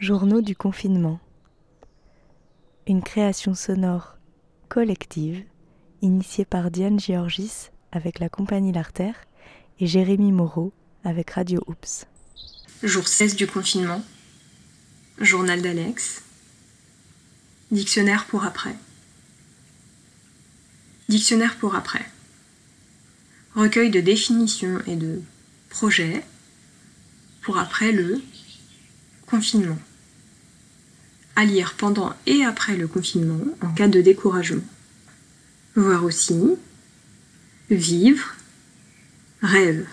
Journaux 0.00 0.40
du 0.40 0.56
confinement. 0.56 1.20
Une 2.86 3.02
création 3.02 3.54
sonore 3.54 4.16
collective 4.70 5.44
initiée 6.00 6.46
par 6.46 6.70
Diane 6.70 6.98
Georgis 6.98 7.68
avec 7.92 8.18
la 8.18 8.30
compagnie 8.30 8.72
L'Artère 8.72 9.16
et 9.78 9.86
Jérémy 9.86 10.32
Moreau 10.32 10.72
avec 11.04 11.32
Radio 11.32 11.62
Oops. 11.66 12.06
Jour 12.82 13.06
16 13.06 13.36
du 13.36 13.46
confinement. 13.46 14.02
Journal 15.18 15.60
d'Alex. 15.60 16.22
Dictionnaire 17.70 18.24
pour 18.24 18.46
après. 18.46 18.76
Dictionnaire 21.10 21.58
pour 21.58 21.74
après. 21.74 22.06
Recueil 23.54 23.90
de 23.90 24.00
définitions 24.00 24.80
et 24.86 24.96
de 24.96 25.20
projets 25.68 26.24
pour 27.42 27.58
après 27.58 27.92
le 27.92 28.22
confinement 29.26 29.76
à 31.36 31.44
lire 31.44 31.74
pendant 31.76 32.14
et 32.26 32.44
après 32.44 32.76
le 32.76 32.86
confinement 32.86 33.40
en 33.62 33.72
cas 33.72 33.88
de 33.88 34.00
découragement. 34.00 34.64
Voir 35.76 36.04
aussi 36.04 36.38
vivre, 37.70 38.34
rêve. 39.42 39.86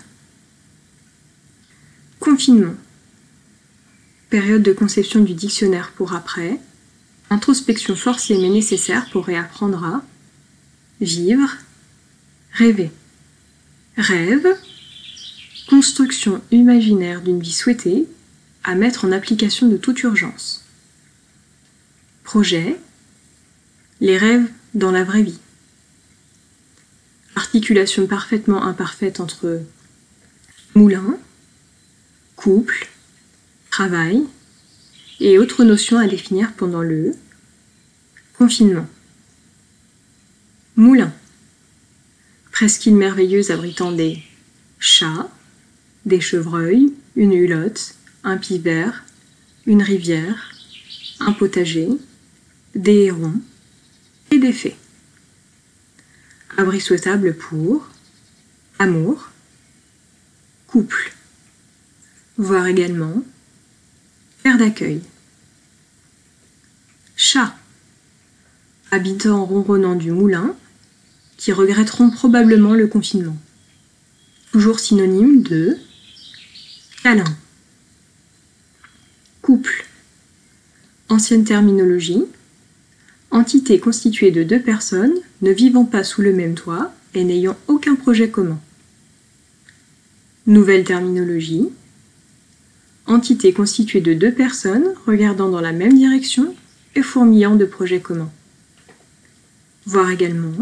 Confinement. 2.18 2.74
Période 4.30 4.62
de 4.62 4.72
conception 4.72 5.20
du 5.20 5.34
dictionnaire 5.34 5.92
pour 5.92 6.14
après. 6.14 6.60
Introspection 7.30 7.94
forcée 7.94 8.38
mais 8.38 8.48
nécessaire 8.48 9.08
pour 9.10 9.26
réapprendre 9.26 9.84
à 9.84 10.02
vivre, 11.00 11.50
rêver. 12.52 12.90
Rêve. 13.96 14.46
Construction 15.68 16.40
imaginaire 16.50 17.20
d'une 17.20 17.40
vie 17.40 17.52
souhaitée 17.52 18.06
à 18.64 18.74
mettre 18.74 19.04
en 19.04 19.12
application 19.12 19.68
de 19.68 19.76
toute 19.76 20.02
urgence. 20.02 20.64
Projet. 22.28 22.76
Les 24.02 24.18
rêves 24.18 24.50
dans 24.74 24.90
la 24.90 25.02
vraie 25.02 25.22
vie. 25.22 25.38
Articulation 27.36 28.06
parfaitement 28.06 28.64
imparfaite 28.64 29.18
entre 29.18 29.62
moulin, 30.74 31.18
couple, 32.36 32.90
travail 33.70 34.24
et 35.20 35.38
autres 35.38 35.64
notions 35.64 35.98
à 35.98 36.06
définir 36.06 36.52
pendant 36.52 36.82
le 36.82 37.14
confinement. 38.36 38.86
Moulin. 40.76 41.14
Presqu'île 42.52 42.96
merveilleuse 42.96 43.50
abritant 43.50 43.90
des 43.90 44.22
chats, 44.78 45.30
des 46.04 46.20
chevreuils, 46.20 46.92
une 47.16 47.32
hulotte, 47.32 47.94
un 48.22 48.36
pivert, 48.36 49.02
une 49.64 49.82
rivière, 49.82 50.54
un 51.20 51.32
potager, 51.32 51.88
des 52.74 53.04
hérons 53.04 53.40
et 54.30 54.38
des 54.38 54.52
fées. 54.52 54.76
Abri 56.56 56.80
souhaitable 56.80 57.34
pour 57.36 57.88
amour, 58.78 59.30
couple, 60.66 61.12
voire 62.36 62.66
également 62.66 63.22
père 64.42 64.58
d'accueil. 64.58 65.02
Chat, 67.16 67.56
habitants 68.90 69.44
ronronnants 69.44 69.96
du 69.96 70.12
moulin, 70.12 70.56
qui 71.36 71.52
regretteront 71.52 72.10
probablement 72.10 72.74
le 72.74 72.86
confinement. 72.86 73.36
Toujours 74.52 74.80
synonyme 74.80 75.42
de 75.42 75.78
câlin. 77.02 77.36
Couple, 79.42 79.86
ancienne 81.08 81.44
terminologie, 81.44 82.24
entité 83.30 83.78
constituée 83.78 84.30
de 84.30 84.42
deux 84.42 84.60
personnes 84.60 85.14
ne 85.42 85.50
vivant 85.50 85.84
pas 85.84 86.04
sous 86.04 86.22
le 86.22 86.32
même 86.32 86.54
toit 86.54 86.92
et 87.14 87.24
n'ayant 87.24 87.56
aucun 87.66 87.94
projet 87.94 88.28
commun. 88.28 88.58
Nouvelle 90.46 90.84
terminologie. 90.84 91.68
Entité 93.06 93.52
constituée 93.52 94.00
de 94.00 94.14
deux 94.14 94.32
personnes 94.32 94.94
regardant 95.06 95.48
dans 95.48 95.60
la 95.60 95.72
même 95.72 95.94
direction 95.94 96.54
et 96.94 97.02
fourmillant 97.02 97.56
de 97.56 97.64
projets 97.64 98.00
communs. 98.00 98.30
Voir 99.86 100.10
également 100.10 100.52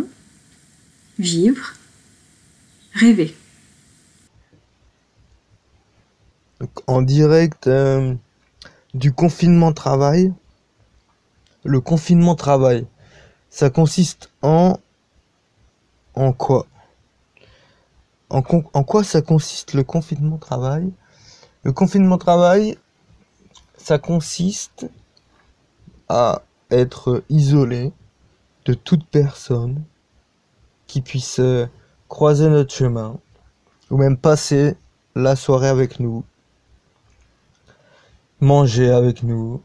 vivre, 1.19 1.75
rêver. 2.93 3.35
en 6.87 7.03
direct 7.03 7.67
euh, 7.67 8.15
du 8.95 9.13
confinement 9.13 9.73
travail, 9.73 10.33
le 11.67 11.81
confinement 11.81 12.35
travail, 12.35 12.87
ça 13.51 13.71
consiste 13.71 14.31
en 14.43 14.79
en 16.15 16.33
quoi? 16.33 16.67
En, 18.31 18.43
quoi 18.43 19.05
ça 19.05 19.23
consiste 19.23 19.75
le 19.75 19.85
confinement 19.85 20.39
travail? 20.39 20.93
Le 21.63 21.73
confinement 21.73 22.19
travail, 22.19 22.77
ça 23.77 23.99
consiste 23.99 24.89
à 26.09 26.43
être 26.71 27.23
isolé 27.29 27.93
de 28.65 28.75
toute 28.75 29.07
personne 29.07 29.85
qui 30.87 31.03
puisse 31.03 31.39
euh, 31.39 31.67
croiser 32.09 32.49
notre 32.49 32.75
chemin 32.75 33.19
ou 33.91 33.97
même 33.97 34.17
passer 34.17 34.77
la 35.15 35.37
soirée 35.37 35.69
avec 35.69 36.01
nous, 36.01 36.25
manger 38.41 38.91
avec 38.91 39.23
nous, 39.23 39.63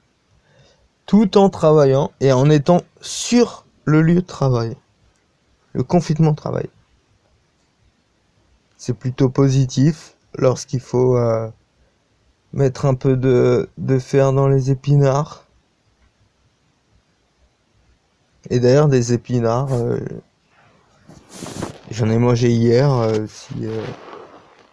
tout 1.11 1.37
en 1.37 1.49
travaillant 1.49 2.09
et 2.21 2.31
en 2.31 2.49
étant 2.49 2.83
sur 3.01 3.65
le 3.83 4.01
lieu 4.01 4.21
de 4.21 4.25
travail. 4.25 4.77
Le 5.73 5.83
confinement 5.83 6.31
de 6.31 6.37
travail. 6.37 6.69
C'est 8.77 8.93
plutôt 8.93 9.27
positif 9.27 10.15
lorsqu'il 10.35 10.79
faut 10.79 11.17
euh, 11.17 11.49
mettre 12.53 12.85
un 12.85 12.93
peu 12.93 13.17
de, 13.17 13.67
fer 13.99 14.31
dans 14.31 14.47
les 14.47 14.71
épinards. 14.71 15.43
Et 18.49 18.61
d'ailleurs 18.61 18.87
des 18.87 19.11
épinards, 19.11 19.73
euh, 19.73 19.99
j'en 21.89 22.09
ai 22.09 22.19
mangé 22.19 22.51
hier, 22.51 22.89
euh, 22.89 23.25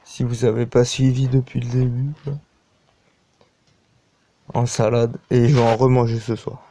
si, 0.04 0.22
vous 0.22 0.44
avez 0.44 0.66
pas 0.66 0.84
suivi 0.84 1.26
depuis 1.26 1.58
le 1.58 1.68
début. 1.68 2.12
En 4.54 4.66
salade 4.66 5.16
et 5.30 5.48
je 5.48 5.54
vais 5.54 5.62
en 5.62 5.76
remanger 5.76 6.18
ce 6.18 6.36
soir. 6.36 6.62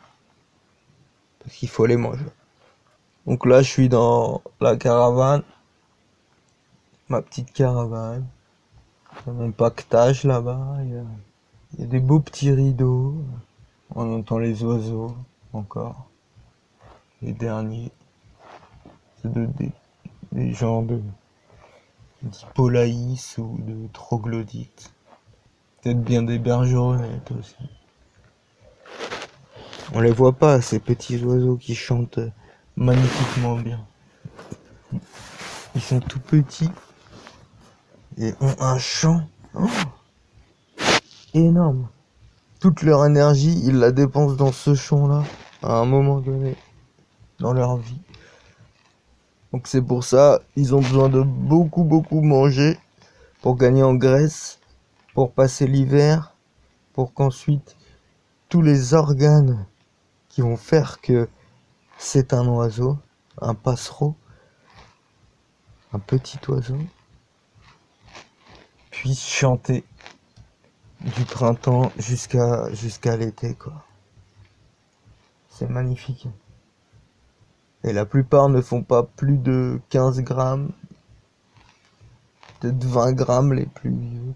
Parce 1.39 1.55
qu'il 1.55 1.69
faut 1.69 1.85
les 1.85 1.97
manger. 1.97 2.25
Donc 3.25 3.45
là, 3.45 3.61
je 3.61 3.69
suis 3.69 3.89
dans 3.89 4.41
la 4.61 4.75
caravane. 4.75 5.43
Ma 7.09 7.21
petite 7.21 7.51
caravane. 7.53 8.25
Mon 9.25 9.51
pactage 9.51 10.23
là-bas. 10.23 10.77
Il, 10.83 11.03
y, 11.79 11.83
a, 11.83 11.87
des 11.87 11.99
beaux 11.99 12.19
petits 12.19 12.51
rideaux. 12.51 13.15
On 13.95 14.17
entend 14.17 14.37
les 14.39 14.63
oiseaux 14.63 15.15
encore. 15.53 16.07
Les 17.21 17.33
derniers. 17.33 17.91
C'est 19.21 19.31
de, 19.31 19.45
des, 19.45 19.71
des 20.31 20.53
gens 20.53 20.81
de 20.81 21.01
d'Hippolaïs 22.23 23.37
ou 23.37 23.57
de 23.59 23.87
troglodytes 23.93 24.91
bien 25.93 26.23
des 26.23 26.39
bergeronnettes 26.39 27.31
aussi. 27.37 27.55
On 29.93 30.01
les 30.01 30.11
voit 30.11 30.33
pas, 30.33 30.61
ces 30.61 30.79
petits 30.79 31.23
oiseaux 31.23 31.55
qui 31.55 31.75
chantent 31.75 32.19
magnifiquement 32.75 33.55
bien. 33.55 33.79
Ils 35.75 35.81
sont 35.81 35.99
tout 35.99 36.19
petits 36.19 36.69
et 38.17 38.33
ont 38.41 38.55
un 38.59 38.77
chant 38.77 39.21
oh, 39.53 39.67
énorme. 41.33 41.87
Toute 42.59 42.81
leur 42.81 43.05
énergie, 43.05 43.61
ils 43.63 43.77
la 43.77 43.91
dépensent 43.91 44.35
dans 44.35 44.51
ce 44.51 44.73
chant-là 44.73 45.23
à 45.61 45.77
un 45.77 45.85
moment 45.85 46.19
donné 46.19 46.55
dans 47.39 47.53
leur 47.53 47.77
vie. 47.77 48.01
Donc 49.53 49.67
c'est 49.67 49.81
pour 49.81 50.03
ça, 50.03 50.41
ils 50.55 50.75
ont 50.75 50.81
besoin 50.81 51.09
de 51.09 51.21
beaucoup 51.21 51.83
beaucoup 51.83 52.21
manger 52.21 52.77
pour 53.41 53.55
gagner 53.55 53.83
en 53.83 53.95
graisse 53.95 54.56
pour 55.17 55.33
passer 55.33 55.65
l'hiver, 55.65 56.35
pour 56.93 57.11
qu'ensuite 57.11 57.75
tous 58.49 58.61
les 58.61 58.93
organes 58.93 59.65
qui 60.29 60.41
vont 60.41 60.57
faire 60.57 61.01
que 61.01 61.27
c'est 61.97 62.33
un 62.33 62.47
oiseau, 62.47 62.99
un 63.41 63.55
passereau, 63.55 64.13
un 65.91 65.97
petit 65.97 66.37
oiseau, 66.47 66.77
puissent 68.91 69.27
chanter 69.27 69.83
du 71.01 71.25
printemps 71.25 71.91
jusqu'à 71.97 72.71
jusqu'à 72.75 73.17
l'été 73.17 73.55
quoi. 73.55 73.73
C'est 75.49 75.67
magnifique. 75.67 76.27
Et 77.83 77.91
la 77.91 78.05
plupart 78.05 78.49
ne 78.49 78.61
font 78.61 78.83
pas 78.83 79.01
plus 79.01 79.39
de 79.39 79.81
15 79.89 80.21
grammes, 80.21 80.69
peut-être 82.59 82.83
20 82.83 83.13
grammes 83.13 83.53
les 83.53 83.65
plus 83.65 83.89
vieux. 83.89 84.35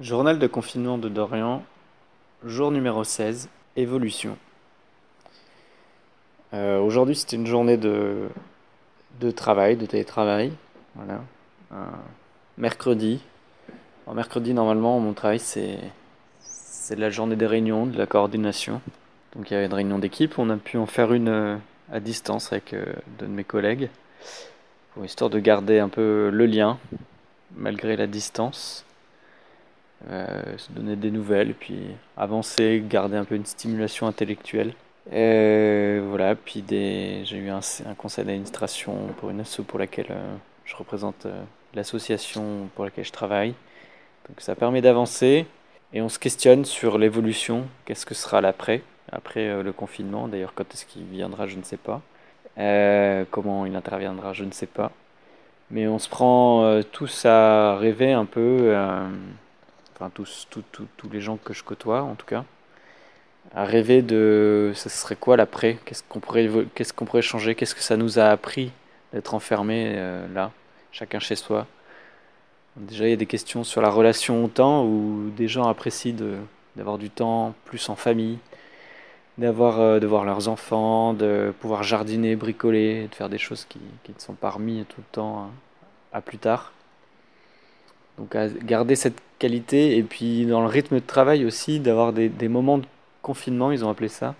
Journal 0.00 0.38
de 0.38 0.46
confinement 0.46 0.96
de 0.96 1.10
Dorian, 1.10 1.62
jour 2.46 2.70
numéro 2.70 3.04
16, 3.04 3.50
évolution. 3.76 4.38
Euh, 6.54 6.80
aujourd'hui, 6.80 7.14
c'était 7.14 7.36
une 7.36 7.46
journée 7.46 7.76
de, 7.76 8.30
de 9.20 9.30
travail, 9.30 9.76
de 9.76 9.84
télétravail. 9.84 10.50
Voilà. 10.94 11.20
mercredi. 12.56 13.20
En 14.06 14.14
mercredi, 14.14 14.54
normalement, 14.54 14.98
mon 14.98 15.12
travail, 15.12 15.38
c'est, 15.38 15.78
c'est 16.40 16.96
la 16.96 17.10
journée 17.10 17.36
des 17.36 17.46
réunions, 17.46 17.84
de 17.84 17.98
la 17.98 18.06
coordination. 18.06 18.80
Donc, 19.36 19.50
il 19.50 19.54
y 19.54 19.56
avait 19.58 19.66
une 19.66 19.74
réunion 19.74 19.98
d'équipe. 19.98 20.38
On 20.38 20.48
a 20.48 20.56
pu 20.56 20.78
en 20.78 20.86
faire 20.86 21.12
une 21.12 21.28
euh, 21.28 21.56
à 21.92 22.00
distance 22.00 22.50
avec 22.50 22.72
euh, 22.72 22.86
deux 23.18 23.26
de 23.26 23.30
mes 23.30 23.44
collègues, 23.44 23.90
pour 24.94 25.04
histoire 25.04 25.28
de 25.28 25.38
garder 25.38 25.80
un 25.80 25.90
peu 25.90 26.30
le 26.30 26.46
lien, 26.46 26.78
malgré 27.54 27.94
la 27.94 28.06
distance. 28.06 28.86
Euh, 30.10 30.58
se 30.58 30.72
donner 30.72 30.96
des 30.96 31.10
nouvelles, 31.12 31.54
puis 31.54 31.78
avancer, 32.16 32.82
garder 32.88 33.16
un 33.16 33.24
peu 33.24 33.36
une 33.36 33.46
stimulation 33.46 34.06
intellectuelle. 34.06 34.74
Euh, 35.12 36.04
voilà, 36.08 36.34
puis 36.34 36.62
des... 36.62 37.22
j'ai 37.24 37.36
eu 37.36 37.50
un, 37.50 37.60
conseil 37.96 38.24
d'administration 38.24 38.94
pour 39.18 39.30
une 39.30 39.40
asso 39.40 39.60
pour 39.66 39.78
laquelle 39.78 40.08
euh, 40.10 40.34
je 40.64 40.74
représente 40.74 41.26
l'association 41.74 42.68
pour 42.74 42.84
laquelle 42.84 43.04
je 43.04 43.12
travaille. 43.12 43.54
Donc 44.28 44.40
ça 44.40 44.54
permet 44.56 44.80
d'avancer 44.80 45.46
et 45.92 46.02
on 46.02 46.08
se 46.08 46.18
questionne 46.18 46.64
sur 46.64 46.98
l'évolution, 46.98 47.66
qu'est-ce 47.84 48.06
que 48.06 48.14
sera 48.14 48.40
l'après, 48.40 48.82
après 49.10 49.62
le 49.62 49.72
confinement. 49.72 50.26
D'ailleurs, 50.26 50.54
quand 50.54 50.72
est-ce 50.74 50.86
qu'il 50.86 51.04
viendra, 51.04 51.46
je 51.46 51.56
ne 51.56 51.62
sais 51.62 51.76
pas. 51.76 52.00
comment 53.30 53.66
il 53.66 53.76
interviendra, 53.76 54.32
je 54.32 54.44
ne 54.44 54.52
sais 54.52 54.66
pas. 54.66 54.90
Mais 55.70 55.86
on 55.88 55.98
se 55.98 56.08
prend 56.08 56.80
tous 56.92 57.24
à 57.26 57.76
rêver 57.76 58.12
un 58.12 58.24
peu 58.24 58.74
tous, 60.14 60.48
tous 60.96 61.10
les 61.10 61.20
gens 61.20 61.36
que 61.36 61.52
je 61.52 61.62
côtoie 61.62 62.02
en 62.02 62.14
tout 62.14 62.26
cas, 62.26 62.44
à 63.54 63.64
rêver 63.64 64.02
de 64.02 64.72
ce 64.74 64.88
serait 64.88 65.16
quoi 65.16 65.36
l'après, 65.36 65.78
qu'est-ce 65.84 66.02
qu'on 66.08 66.20
pourrait, 66.20 66.48
qu'est-ce 66.74 66.94
pourrait 66.94 67.22
changer, 67.22 67.54
qu'est-ce 67.54 67.74
que 67.74 67.82
ça 67.82 67.96
nous 67.96 68.18
a 68.18 68.24
appris 68.24 68.72
d'être 69.12 69.34
enfermés 69.34 69.92
euh, 69.96 70.26
là, 70.32 70.52
chacun 70.92 71.18
chez 71.18 71.36
soi? 71.36 71.66
Déjà, 72.76 73.06
il 73.06 73.10
y 73.10 73.12
a 73.12 73.16
des 73.16 73.26
questions 73.26 73.64
sur 73.64 73.82
la 73.82 73.90
relation 73.90 74.44
au 74.44 74.48
temps 74.48 74.84
où 74.86 75.30
des 75.36 75.48
gens 75.48 75.68
apprécient 75.68 76.16
d'avoir 76.76 76.96
du 76.96 77.10
temps 77.10 77.54
plus 77.66 77.86
en 77.90 77.96
famille, 77.96 78.38
d'avoir 79.36 79.80
euh, 79.80 80.00
de 80.00 80.06
voir 80.06 80.24
leurs 80.24 80.48
enfants, 80.48 81.12
de 81.12 81.52
pouvoir 81.60 81.82
jardiner, 81.82 82.36
bricoler, 82.36 83.08
de 83.08 83.14
faire 83.14 83.28
des 83.28 83.38
choses 83.38 83.66
qui, 83.66 83.78
ne 84.08 84.18
sont 84.18 84.32
pas 84.32 84.50
remis 84.50 84.86
tout 84.88 85.00
le 85.00 85.12
temps 85.12 85.50
à 86.14 86.22
plus 86.22 86.38
tard. 86.38 86.72
Donc 88.18 88.34
à 88.36 88.48
garder 88.48 88.94
cette 88.96 89.20
qualité 89.38 89.96
et 89.96 90.02
puis 90.02 90.46
dans 90.46 90.60
le 90.60 90.66
rythme 90.66 90.96
de 90.96 91.04
travail 91.04 91.44
aussi 91.44 91.80
d'avoir 91.80 92.12
des, 92.12 92.28
des, 92.28 92.48
moments 92.48 92.78
de 92.78 92.86
confinement, 93.22 93.72
ils 93.72 93.84
ont 93.84 93.90
appelé 93.90 94.08
ça, 94.08 94.34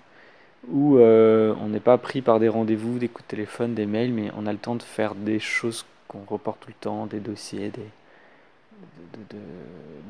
où 0.68 0.98
euh, 0.98 1.54
on 1.60 1.68
n'est 1.68 1.80
pas 1.80 1.98
pris 1.98 2.22
par 2.22 2.38
des 2.38 2.48
rendez-vous, 2.48 2.98
des 2.98 3.08
coups 3.08 3.24
de 3.24 3.30
téléphone, 3.30 3.74
des 3.74 3.86
mails, 3.86 4.12
mais 4.12 4.30
on 4.36 4.46
a 4.46 4.52
le 4.52 4.58
temps 4.58 4.76
de 4.76 4.82
faire 4.82 5.14
des 5.14 5.40
choses 5.40 5.84
qu'on 6.08 6.24
reporte 6.28 6.60
tout 6.60 6.68
le 6.68 6.74
temps, 6.74 7.06
des 7.06 7.20
dossiers, 7.20 7.70
des, 7.70 7.88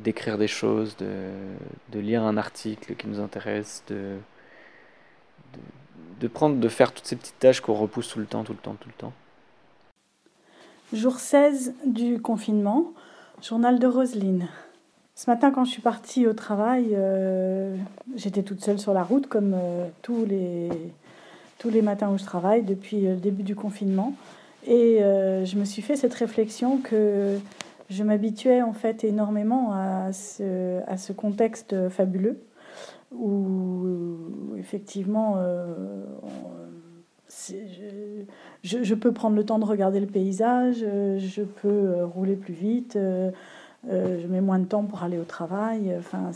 d'écrire 0.02 0.34
de, 0.34 0.40
des 0.40 0.48
choses, 0.48 0.96
de, 0.96 1.28
de, 1.90 1.98
lire 1.98 2.22
un 2.22 2.36
article 2.36 2.94
qui 2.96 3.06
nous 3.06 3.20
intéresse, 3.20 3.82
de, 3.88 4.16
de, 6.20 6.28
prendre, 6.28 6.56
de 6.56 6.68
faire 6.68 6.92
toutes 6.92 7.06
ces 7.06 7.16
petites 7.16 7.38
tâches 7.38 7.60
qu'on 7.60 7.74
repousse 7.74 8.08
tout 8.08 8.18
le 8.18 8.26
temps, 8.26 8.44
tout 8.44 8.52
le 8.52 8.58
temps, 8.58 8.76
tout 8.78 8.88
le 8.88 8.94
temps. 8.94 9.12
Jour 10.92 11.18
16 11.18 11.74
du 11.86 12.20
confinement. 12.20 12.92
Journal 13.42 13.80
de 13.80 13.88
Roselyne. 13.88 14.46
Ce 15.16 15.28
matin, 15.28 15.50
quand 15.50 15.64
je 15.64 15.72
suis 15.72 15.82
partie 15.82 16.28
au 16.28 16.32
travail, 16.32 16.90
euh, 16.92 17.76
j'étais 18.14 18.44
toute 18.44 18.62
seule 18.62 18.78
sur 18.78 18.94
la 18.94 19.02
route, 19.02 19.26
comme 19.26 19.54
euh, 19.54 19.88
tous, 20.00 20.24
les, 20.24 21.82
matins 21.82 22.10
où 22.10 22.18
je 22.18 22.22
travaille 22.22 22.62
depuis 22.62 23.00
le 23.00 23.16
début 23.16 23.42
du 23.42 23.56
confinement. 23.56 24.14
Et 24.64 25.02
euh, 25.02 25.44
je 25.44 25.56
me 25.56 25.64
suis 25.64 25.82
fait 25.82 25.96
cette 25.96 26.14
réflexion 26.14 26.78
que 26.78 27.36
je 27.90 28.04
m'habituais 28.04 28.62
en 28.62 28.72
fait 28.72 29.02
énormément 29.02 29.72
à 29.72 30.12
ce, 30.12 30.80
à 30.86 30.96
ce 30.96 31.12
contexte 31.12 31.88
fabuleux 31.88 32.38
où 33.10 34.54
effectivement 34.56 35.36
je, 38.62 38.82
je, 38.82 38.94
peux 38.94 39.12
prendre 39.12 39.36
le 39.36 39.44
temps 39.44 39.58
de 39.58 39.64
regarder 39.64 40.00
le 40.00 40.06
paysage, 40.06 40.76
je 40.78 41.42
peux 41.42 41.68
euh, 41.68 42.06
rouler 42.06 42.36
plus 42.36 42.54
vite, 42.54 42.96
euh, 42.96 43.30
euh, 43.90 44.20
je 44.20 44.26
mets 44.26 44.40
moins 44.40 44.58
de 44.58 44.64
temps 44.64 44.84
pour 44.84 45.02
aller 45.02 45.18
au 45.18 45.24
travail. 45.24 45.94
Enfin, 45.98 46.30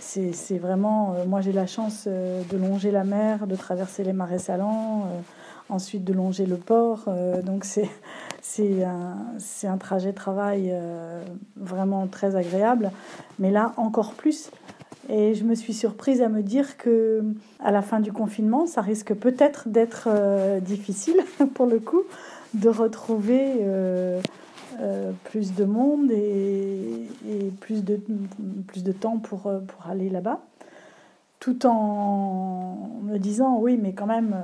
c'est 0.00 0.58
vraiment. 0.58 1.14
moi, 1.26 1.40
j'ai 1.40 1.52
la 1.52 1.66
chance 1.66 2.08
de 2.08 2.56
longer 2.56 2.90
la 2.90 3.04
mer, 3.04 3.46
de 3.46 3.54
traverser 3.54 4.02
les 4.02 4.12
marais 4.12 4.38
salants, 4.38 5.08
ensuite 5.68 6.04
de 6.04 6.12
longer 6.12 6.46
le 6.46 6.56
port. 6.56 7.04
donc, 7.44 7.64
c'est 7.64 8.84
un, 8.84 9.16
un 9.64 9.78
trajet 9.78 10.12
travail 10.12 10.74
vraiment 11.56 12.08
très 12.08 12.34
agréable. 12.34 12.90
Mais 13.38 13.52
là, 13.52 13.72
encore 13.76 14.14
plus 14.14 14.50
et 15.08 15.34
je 15.34 15.44
me 15.44 15.54
suis 15.54 15.72
surprise 15.72 16.20
à 16.20 16.28
me 16.28 16.42
dire 16.42 16.76
que 16.76 17.22
à 17.60 17.70
la 17.70 17.82
fin 17.82 18.00
du 18.00 18.12
confinement, 18.12 18.66
ça 18.66 18.80
risque 18.80 19.14
peut-être 19.14 19.68
d'être 19.68 20.08
euh, 20.10 20.60
difficile 20.60 21.16
pour 21.54 21.66
le 21.66 21.80
coup 21.80 22.02
de 22.52 22.68
retrouver 22.68 23.56
euh, 23.60 24.20
euh, 24.80 25.12
plus 25.24 25.54
de 25.54 25.64
monde 25.64 26.10
et, 26.10 27.06
plus, 27.60 27.84
de, 27.84 28.00
plus 28.66 28.84
de 28.84 28.92
temps 28.92 29.18
pour, 29.18 29.42
pour 29.42 29.86
aller 29.88 30.10
là-bas, 30.10 30.40
tout 31.38 31.66
en 31.66 32.90
me 33.02 33.18
disant 33.18 33.58
oui, 33.58 33.78
mais 33.80 33.92
quand 33.92 34.06
même, 34.06 34.36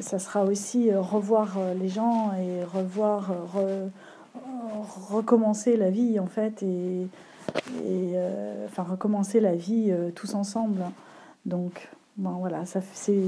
ça 0.00 0.18
sera 0.18 0.44
aussi 0.44 0.92
revoir 0.92 1.58
les 1.80 1.88
gens 1.88 2.32
et 2.32 2.64
revoir, 2.64 3.32
recommencer 5.10 5.76
la 5.76 5.90
vie 5.90 6.18
en 6.18 6.26
fait 6.26 6.62
et 6.62 7.06
et 7.84 8.12
euh, 8.14 8.66
enfin 8.66 8.82
recommencer 8.82 9.40
la 9.40 9.54
vie 9.54 9.88
euh, 9.90 10.10
tous 10.14 10.34
ensemble. 10.34 10.82
Donc 11.44 11.88
bon, 12.16 12.32
voilà, 12.38 12.66
ça 12.66 12.80
c'est 12.94 13.22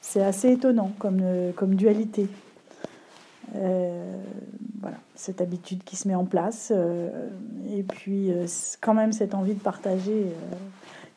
c'est 0.00 0.22
assez 0.22 0.52
étonnant 0.52 0.92
comme 0.98 1.20
euh, 1.22 1.52
comme 1.52 1.74
dualité. 1.74 2.28
voilà, 3.54 4.98
cette 5.14 5.40
habitude 5.40 5.82
qui 5.84 5.96
se 5.96 6.06
met 6.08 6.14
en 6.14 6.26
place 6.26 6.72
et 7.70 7.82
puis 7.82 8.30
quand 8.82 8.92
même 8.92 9.12
cette 9.12 9.34
envie 9.34 9.54
de 9.54 9.60
partager 9.60 10.26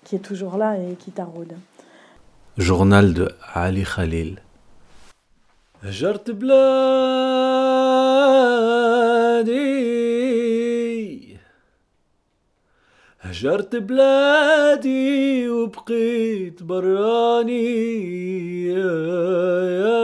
qui 0.06 0.16
est 0.16 0.20
toujours 0.20 0.58
là 0.58 0.78
et 0.78 0.96
qui 0.96 1.12
taraude. 1.12 1.54
Journal 2.58 3.14
de 3.14 3.30
Ali 3.54 3.84
Khalil. 3.84 4.42
هجرت 13.22 13.76
بلادي 13.76 15.50
وبقيت 15.50 16.64
براني. 16.64 17.64
يا 18.68 18.92
يا 19.84 20.00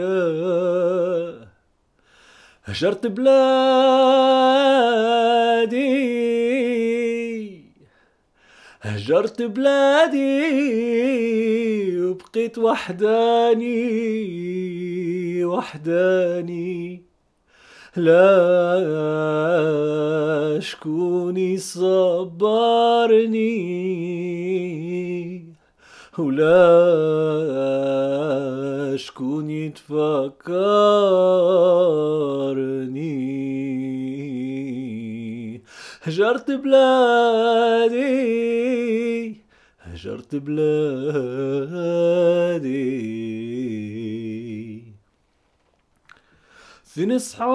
يا 0.00 1.48
هجرت 2.64 3.06
بلادي 3.06 3.48
هجرت 8.82 9.42
بلادي 9.42 10.40
وبقيت 12.00 12.58
وحداني 12.58 13.84
وحداني. 15.44 17.07
لا 17.96 19.48
شكون 20.60 21.36
يصبرني 21.36 21.88
ولا 26.18 26.56
شكون 28.96 29.50
يتفكرني 29.50 30.28
هجرت 36.02 36.50
بلادي 36.50 37.98
هجرت 39.80 40.36
بلادي. 40.36 41.68
فين 46.98 47.12
اصحابي 47.12 47.48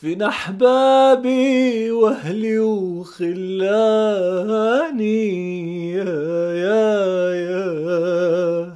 فين 0.00 0.22
أحبابي 0.22 1.90
وأهلي 1.90 2.58
وخلاني. 2.58 3.24
يا 5.92 6.04
يا 6.54 7.34
يا 7.34 8.72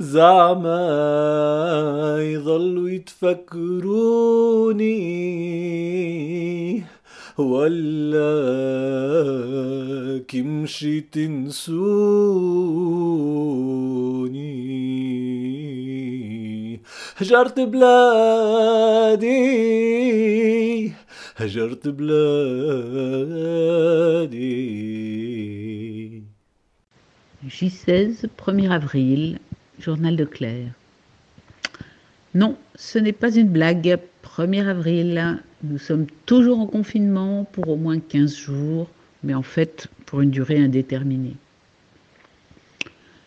زعما 0.00 0.78
يضلوا 2.20 2.88
يتفكروني. 2.88 4.16
ولا 7.38 8.32
كمشي 10.27 11.01
تنسوني 11.01 11.81
هجرت 17.17 17.59
بلادي 17.59 19.31
هجرت 21.35 21.87
بلادي 21.87 23.61
J16, 27.47 28.27
1er 28.37 28.71
avril, 28.71 29.39
journal 29.79 30.15
de 30.15 30.25
Claire. 30.25 30.71
Non, 32.33 32.55
ce 32.75 32.97
n'est 32.97 33.11
pas 33.11 33.35
une 33.35 33.49
blague. 33.49 33.99
1er 34.23 34.67
avril, 34.67 35.39
nous 35.63 35.77
sommes 35.77 36.07
toujours 36.25 36.59
en 36.59 36.67
confinement 36.67 37.43
pour 37.51 37.67
au 37.67 37.75
moins 37.75 37.99
15 37.99 38.35
jours, 38.35 38.87
mais 39.26 39.34
en 39.34 39.42
fait 39.42 39.88
pour 40.06 40.20
une 40.20 40.30
durée 40.30 40.58
indéterminée. 40.58 41.36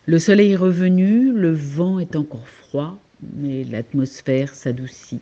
Le 0.06 0.18
soleil 0.18 0.52
est 0.52 0.56
revenu, 0.56 1.30
le 1.30 1.52
vent 1.52 2.00
est 2.00 2.16
encore 2.16 2.48
froid, 2.48 2.98
mais 3.36 3.64
l'atmosphère 3.64 4.54
s'adoucit. 4.54 5.20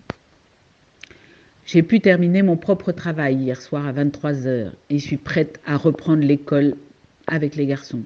J'ai 1.67 1.83
pu 1.83 2.01
terminer 2.01 2.43
mon 2.43 2.57
propre 2.57 2.93
travail 2.93 3.37
hier 3.37 3.61
soir 3.61 3.87
à 3.87 3.93
23h 3.93 4.71
et 4.89 4.99
suis 4.99 5.19
prête 5.19 5.61
à 5.67 5.77
reprendre 5.77 6.23
l'école 6.23 6.77
avec 7.27 7.57
les 7.57 7.67
garçons. 7.67 8.05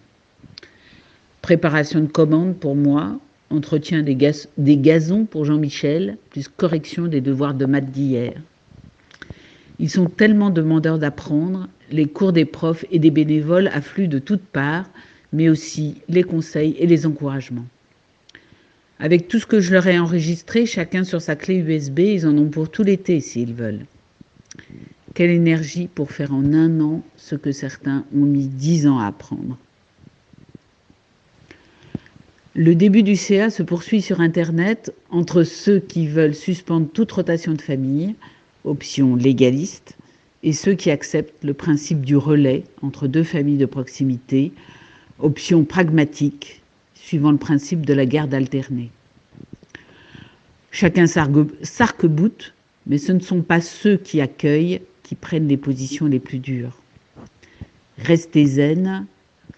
Préparation 1.42 2.00
de 2.00 2.06
commandes 2.06 2.56
pour 2.56 2.74
moi, 2.74 3.20
entretien 3.50 4.02
des, 4.02 4.16
des 4.56 4.76
gazons 4.78 5.26
pour 5.26 5.44
Jean-Michel, 5.44 6.16
plus 6.30 6.48
correction 6.48 7.06
des 7.06 7.20
devoirs 7.20 7.54
de 7.54 7.66
maths 7.66 7.90
d'hier. 7.90 8.32
Ils 9.82 9.90
sont 9.90 10.06
tellement 10.06 10.50
demandeurs 10.50 11.00
d'apprendre, 11.00 11.68
les 11.90 12.06
cours 12.06 12.32
des 12.32 12.44
profs 12.44 12.84
et 12.92 13.00
des 13.00 13.10
bénévoles 13.10 13.66
affluent 13.72 14.06
de 14.06 14.20
toutes 14.20 14.44
parts, 14.44 14.88
mais 15.32 15.48
aussi 15.48 15.96
les 16.08 16.22
conseils 16.22 16.76
et 16.78 16.86
les 16.86 17.04
encouragements. 17.04 17.66
Avec 19.00 19.26
tout 19.26 19.40
ce 19.40 19.46
que 19.46 19.58
je 19.58 19.72
leur 19.72 19.88
ai 19.88 19.98
enregistré, 19.98 20.66
chacun 20.66 21.02
sur 21.02 21.20
sa 21.20 21.34
clé 21.34 21.56
USB, 21.56 21.98
ils 21.98 22.28
en 22.28 22.38
ont 22.38 22.48
pour 22.48 22.70
tout 22.70 22.84
l'été 22.84 23.20
s'ils 23.20 23.54
veulent. 23.54 23.84
Quelle 25.14 25.30
énergie 25.30 25.88
pour 25.92 26.12
faire 26.12 26.32
en 26.32 26.54
un 26.54 26.80
an 26.80 27.02
ce 27.16 27.34
que 27.34 27.50
certains 27.50 28.04
ont 28.14 28.24
mis 28.24 28.46
dix 28.46 28.86
ans 28.86 29.00
à 29.00 29.06
apprendre. 29.06 29.58
Le 32.54 32.76
début 32.76 33.02
du 33.02 33.16
CA 33.16 33.50
se 33.50 33.64
poursuit 33.64 34.00
sur 34.00 34.20
Internet 34.20 34.94
entre 35.10 35.42
ceux 35.42 35.80
qui 35.80 36.06
veulent 36.06 36.36
suspendre 36.36 36.86
toute 36.88 37.10
rotation 37.10 37.54
de 37.54 37.60
famille, 37.60 38.14
option 38.64 39.16
légaliste, 39.16 39.96
et 40.42 40.52
ceux 40.52 40.74
qui 40.74 40.90
acceptent 40.90 41.44
le 41.44 41.54
principe 41.54 42.04
du 42.04 42.16
relais 42.16 42.64
entre 42.82 43.06
deux 43.06 43.22
familles 43.22 43.58
de 43.58 43.66
proximité, 43.66 44.52
option 45.18 45.64
pragmatique, 45.64 46.62
suivant 46.94 47.30
le 47.30 47.38
principe 47.38 47.86
de 47.86 47.94
la 47.94 48.06
garde 48.06 48.34
alternée. 48.34 48.90
Chacun 50.70 51.06
s'arc-boute, 51.06 52.54
mais 52.86 52.98
ce 52.98 53.12
ne 53.12 53.20
sont 53.20 53.42
pas 53.42 53.60
ceux 53.60 53.96
qui 53.96 54.20
accueillent 54.20 54.80
qui 55.02 55.14
prennent 55.14 55.48
les 55.48 55.56
positions 55.56 56.06
les 56.06 56.18
plus 56.18 56.38
dures. 56.38 56.80
Restez 57.98 58.46
zen, 58.46 59.06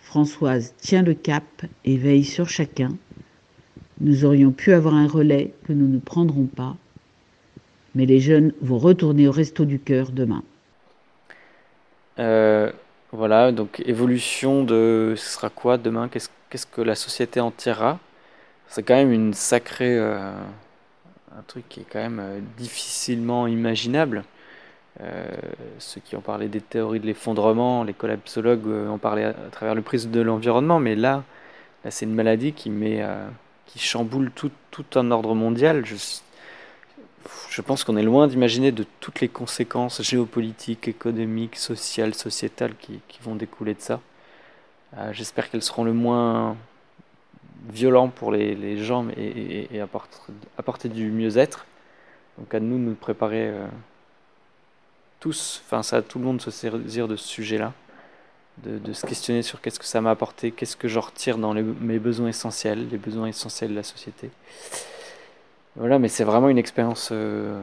Françoise 0.01 0.75
tient 0.79 1.03
le 1.03 1.15
cap 1.15 1.45
et 1.85 1.97
veille 1.97 2.25
sur 2.25 2.49
chacun. 2.49 2.97
Nous 4.01 4.25
aurions 4.25 4.51
pu 4.51 4.73
avoir 4.73 4.95
un 4.95 5.07
relais 5.07 5.55
que 5.67 5.73
nous 5.73 5.89
ne 5.89 5.99
prendrons 5.99 6.47
pas, 6.47 6.77
mais 7.95 8.07
les 8.07 8.21
jeunes 8.21 8.53
vont 8.61 8.79
retourner 8.79 9.29
au 9.29 9.33
resto 9.33 9.65
du 9.65 9.79
cœur 9.79 10.11
demain. 10.11 10.43
Euh, 12.19 12.71
voilà, 13.13 13.53
donc 13.53 13.83
évolution 13.87 14.65
de 14.65 15.15
ce 15.17 15.31
sera 15.35 15.51
quoi 15.51 15.79
demain? 15.79 16.09
Qu'est-ce 16.09 16.67
que 16.67 16.81
la 16.81 16.95
société 16.95 17.41
en 17.41 17.51
tirera 17.51 17.99
C'est 18.69 18.83
quand 18.83 18.95
même 18.95 19.13
une 19.13 19.35
sacrée. 19.35 19.99
Euh, 19.99 20.33
un 21.37 21.43
truc 21.49 21.69
qui 21.69 21.81
est 21.81 21.87
quand 21.91 22.01
même 22.01 22.21
euh, 22.21 22.39
difficilement 22.57 23.47
imaginable. 23.47 24.25
Ceux 25.81 26.01
qui 26.01 26.15
ont 26.15 26.21
parlé 26.21 26.47
des 26.47 26.61
théories 26.61 27.01
de 27.01 27.07
l'effondrement, 27.07 27.83
les 27.83 27.95
collapsologues 27.95 28.69
ont 28.69 28.99
parlé 28.99 29.25
à, 29.25 29.33
travers 29.51 29.75
le 29.75 29.83
prisme 29.83 30.13
de 30.13 30.21
l'environnement, 30.21 30.79
mais 30.79 30.95
là, 30.95 31.25
c'est 31.91 32.05
une 32.05 32.15
maladie 32.15 32.53
qui 32.53 32.71
met, 32.71 33.05
qui 33.67 33.81
chamboule 33.81 34.31
tout, 34.31 34.53
tout 34.71 34.85
un 34.95 35.11
ordre 35.11 35.35
mondial. 35.35 35.85
Je 37.51 37.61
pense 37.63 37.85
qu'on 37.85 37.97
est 37.97 38.03
loin 38.03 38.27
d'imaginer 38.27 38.73
de 38.73 38.85
toutes 39.01 39.21
les 39.21 39.29
conséquences 39.29 40.03
géopolitiques, 40.03 40.89
économiques, 40.89 41.57
sociales, 41.57 42.15
sociétales 42.15 42.75
qui, 42.77 43.01
vont 43.23 43.35
découler 43.37 43.75
de 43.75 43.81
ça. 43.81 44.01
Euh, 44.99 45.13
J'espère 45.13 45.51
qu'elles 45.51 45.63
seront 45.63 45.85
le 45.85 45.93
moins 45.93 46.57
violentes 47.71 48.13
pour 48.15 48.33
les, 48.33 48.77
gens 48.85 49.09
et, 49.17 49.23
et- 49.23 49.77
et 49.77 49.81
apporter, 49.81 50.89
du 50.89 51.11
mieux-être. 51.11 51.65
Donc 52.39 52.53
à 52.55 52.61
nous 52.61 52.77
de 52.77 52.83
nous 52.83 52.95
préparer 52.95 53.49
euh, 53.49 53.67
tous, 55.21 55.63
enfin 55.65 55.83
ça 55.83 56.03
tout 56.03 56.19
le 56.19 56.25
monde 56.25 56.37
de 56.39 56.43
se 56.43 56.51
saisir 56.51 57.09
de 57.09 57.17
ce 57.17 57.27
sujet-là, 57.27 57.73
de, 58.63 58.93
se 58.93 59.07
questionner 59.07 59.43
sur 59.43 59.61
qu'est-ce 59.61 59.79
que 59.81 59.87
ça 59.87 60.01
m'a 60.01 60.11
apporté, 60.11 60.53
qu'est-ce 60.53 60.77
que 60.77 60.87
je 60.89 60.99
retire 60.99 61.39
dans 61.39 61.55
mes 61.55 61.99
besoins 61.99 62.29
essentiels, 62.29 62.89
les 62.91 62.99
besoins 62.99 63.27
essentiels 63.29 63.71
de 63.71 63.77
la 63.77 63.83
société. 63.83 64.31
Voilà, 65.77 65.99
mais 65.99 66.09
c'est 66.09 66.25
vraiment 66.25 66.49
une 66.49 66.59
expérience 66.59 67.09
euh, 67.13 67.61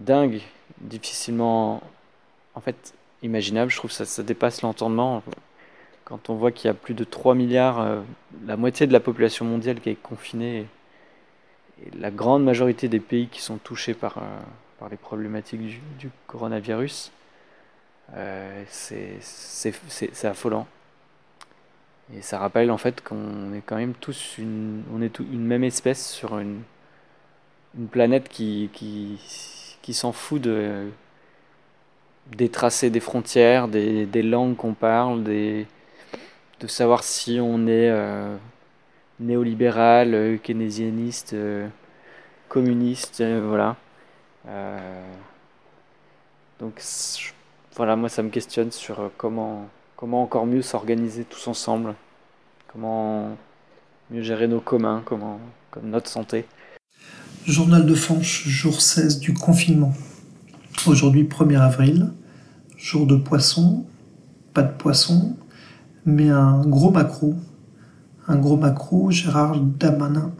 dingue, 0.00 0.40
difficilement, 0.80 1.82
en 2.54 2.60
fait, 2.60 2.94
imaginable. 3.22 3.70
Je 3.70 3.76
trouve 3.78 3.90
que 3.90 3.96
ça, 3.96 4.04
ça 4.04 4.22
dépasse 4.22 4.60
l'entendement. 4.60 5.22
Quand 6.04 6.28
on 6.28 6.34
voit 6.34 6.52
qu'il 6.52 6.68
y 6.68 6.70
a 6.70 6.74
plus 6.74 6.92
de 6.94 7.04
3 7.04 7.34
milliards, 7.34 7.80
euh, 7.80 8.02
la 8.46 8.56
moitié 8.58 8.86
de 8.86 8.92
la 8.92 9.00
population 9.00 9.46
mondiale 9.46 9.80
qui 9.80 9.88
est 9.90 9.94
confinée, 9.94 10.66
et, 11.82 11.90
la 11.98 12.10
grande 12.10 12.44
majorité 12.44 12.88
des 12.88 13.00
pays 13.00 13.28
qui 13.28 13.40
sont 13.40 13.56
touchés 13.56 13.94
par, 13.94 14.18
euh, 14.18 14.20
par 14.78 14.90
les 14.90 14.96
problématiques 14.96 15.60
du, 15.98 16.10
coronavirus, 16.26 17.10
c'est 18.68 19.18
affolant. 20.24 20.66
Et 22.14 22.22
ça 22.22 22.38
rappelle 22.38 22.70
en 22.70 22.78
fait 22.78 23.02
qu'on 23.02 23.52
est 23.52 23.62
quand 23.62 23.76
même 23.76 23.94
tous 23.94 24.38
une, 24.38 24.84
on 24.94 25.02
est 25.02 25.18
une 25.18 25.44
même 25.44 25.64
espèce 25.64 26.08
sur 26.08 26.38
une, 26.38 26.62
une 27.78 27.88
planète 27.88 28.28
qui, 28.28 28.70
qui, 28.72 29.18
qui 29.82 29.94
s'en 29.94 30.12
fout 30.12 30.40
de, 30.40 30.88
des 32.34 32.48
tracés 32.48 32.90
des 32.90 33.00
frontières, 33.00 33.68
des, 33.68 34.06
des 34.06 34.22
langues 34.22 34.56
qu'on 34.56 34.74
parle, 34.74 35.22
de 35.22 35.66
savoir 36.66 37.04
si 37.04 37.38
on 37.40 37.66
est 37.66 37.90
euh, 37.90 38.36
néolibéral, 39.20 40.14
euh, 40.14 40.36
keynésianiste, 40.38 41.34
euh, 41.34 41.68
communiste, 42.48 43.22
voilà. 43.22 43.76
Donc 46.60 46.80
voilà, 47.74 47.96
moi 47.96 48.08
ça 48.08 48.22
me 48.22 48.30
questionne 48.30 48.70
sur 48.70 49.10
comment, 49.18 49.68
comment 49.96 50.22
encore 50.22 50.46
mieux 50.46 50.62
s'organiser 50.62 51.24
tous 51.24 51.48
ensemble, 51.48 51.94
comment 52.68 53.36
mieux 54.10 54.22
gérer 54.22 54.46
nos 54.46 54.60
communs, 54.60 55.02
comment, 55.04 55.40
comme 55.70 55.90
notre 55.90 56.08
santé. 56.08 56.46
Journal 57.46 57.86
de 57.86 57.94
Fanche, 57.94 58.48
jour 58.48 58.80
16 58.80 59.20
du 59.20 59.32
confinement. 59.32 59.94
Aujourd'hui, 60.88 61.22
1er 61.22 61.60
avril, 61.60 62.10
jour 62.76 63.06
de 63.06 63.14
poisson, 63.14 63.86
pas 64.52 64.64
de 64.64 64.72
poisson, 64.72 65.36
mais 66.04 66.28
un 66.28 66.62
gros 66.62 66.90
macro. 66.90 67.36
Un 68.26 68.34
gros 68.34 68.56
macro, 68.56 69.12
Gérard 69.12 69.60
Damanin, 69.60 70.32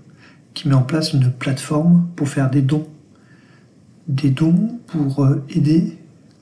qui 0.52 0.66
met 0.66 0.74
en 0.74 0.82
place 0.82 1.12
une 1.12 1.30
plateforme 1.30 2.08
pour 2.16 2.28
faire 2.28 2.50
des 2.50 2.60
dons. 2.60 2.88
Des 4.08 4.30
dons 4.30 4.80
pour 4.88 5.24
euh, 5.24 5.44
aider 5.48 5.96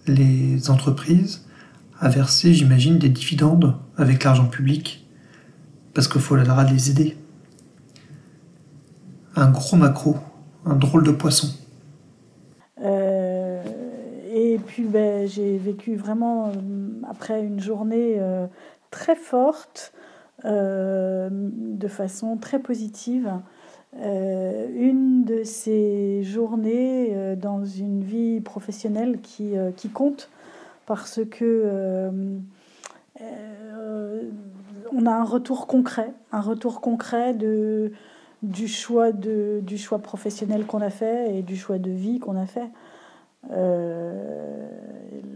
les 0.07 0.71
entreprises 0.71 1.45
à 2.01 2.09
verser, 2.09 2.55
j'imagine, 2.55 2.97
des 2.97 3.11
dividendes 3.11 3.77
avec 3.99 4.25
l'argent 4.25 4.47
public, 4.47 5.07
parce 5.93 6.09
qu'il 6.09 6.23
faudra 6.23 6.65
les 6.65 6.91
aider. 6.91 7.19
Un 9.37 9.51
gros 9.51 9.77
macro, 9.77 10.17
un 10.67 10.77
drôle 10.77 11.05
de 11.05 11.13
poisson. 11.13 11.49
Euh, 12.83 13.63
et 14.33 14.59
puis 14.59 14.85
ben, 14.85 15.27
j'ai 15.27 15.57
vécu 15.59 15.97
vraiment, 15.97 16.49
euh, 16.49 16.53
après 17.09 17.43
une 17.43 17.61
journée 17.61 18.17
euh, 18.19 18.47
très 18.91 19.17
forte, 19.17 19.93
de 20.45 21.89
façon 21.89 22.37
très 22.37 22.59
positive, 22.59 23.33
une 23.99 25.25
de 25.25 25.43
ces 25.43 26.23
journées 26.23 27.35
dans 27.41 27.65
une 27.65 28.05
vie 28.05 28.43
professionnelle 28.43 29.21
qui, 29.23 29.55
qui 29.77 29.89
compte 29.89 30.29
parce 30.85 31.21
que 31.31 32.13
on 34.93 35.07
a 35.07 35.13
un 35.13 35.25
retour 35.25 35.67
concret, 35.67 36.13
un 36.31 36.43
retour 36.43 36.83
concret 36.83 37.33
de, 37.33 37.93
du 38.45 38.69
choix, 38.69 39.13
de, 39.13 39.61
du 39.63 39.79
choix 39.79 39.99
professionnel 39.99 40.67
qu'on 40.67 40.81
a 40.81 40.91
fait 40.91 41.35
et 41.35 41.43
du 41.43 41.57
choix 41.57 41.79
de 41.79 41.91
vie 41.91 42.19
qu'on 42.19 42.37
a 42.37 42.47
fait. 42.47 42.71
Euh, 43.51 44.69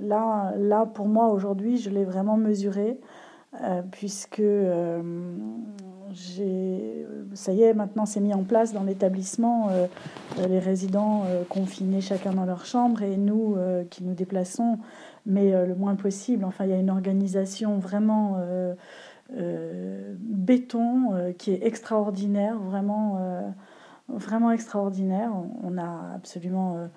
là, 0.02 0.54
là, 0.56 0.86
pour 0.86 1.06
moi, 1.06 1.28
aujourd'hui, 1.28 1.78
je 1.78 1.90
l'ai 1.90 2.04
vraiment 2.04 2.36
mesuré, 2.36 2.98
euh, 3.62 3.82
puisque 3.90 4.40
euh, 4.40 5.02
j'ai, 6.12 7.06
ça 7.34 7.52
y 7.52 7.62
est, 7.62 7.74
maintenant 7.74 8.06
c'est 8.06 8.20
mis 8.20 8.34
en 8.34 8.44
place 8.44 8.72
dans 8.72 8.82
l'établissement, 8.82 9.70
les 10.48 10.58
résidents 10.58 11.24
confinés 11.50 12.00
chacun 12.00 12.32
dans 12.32 12.46
leur 12.46 12.64
chambre 12.64 13.02
et 13.02 13.16
nous 13.18 13.56
qui 13.90 14.04
nous 14.04 14.14
déplaçons, 14.14 14.78
mais 15.26 15.52
le 15.66 15.74
moins 15.74 15.96
possible. 15.96 16.46
Enfin, 16.46 16.64
il 16.64 16.70
y 16.70 16.72
a 16.72 16.78
une 16.78 16.88
organisation 16.88 17.78
vraiment 17.78 18.38
béton 19.30 21.34
qui 21.36 21.52
est 21.52 21.66
extraordinaire, 21.66 22.58
vraiment, 22.58 23.54
vraiment 24.08 24.50
extraordinaire. 24.50 25.30
On 25.62 25.72
n'a 25.72 26.14
absolument 26.14 26.88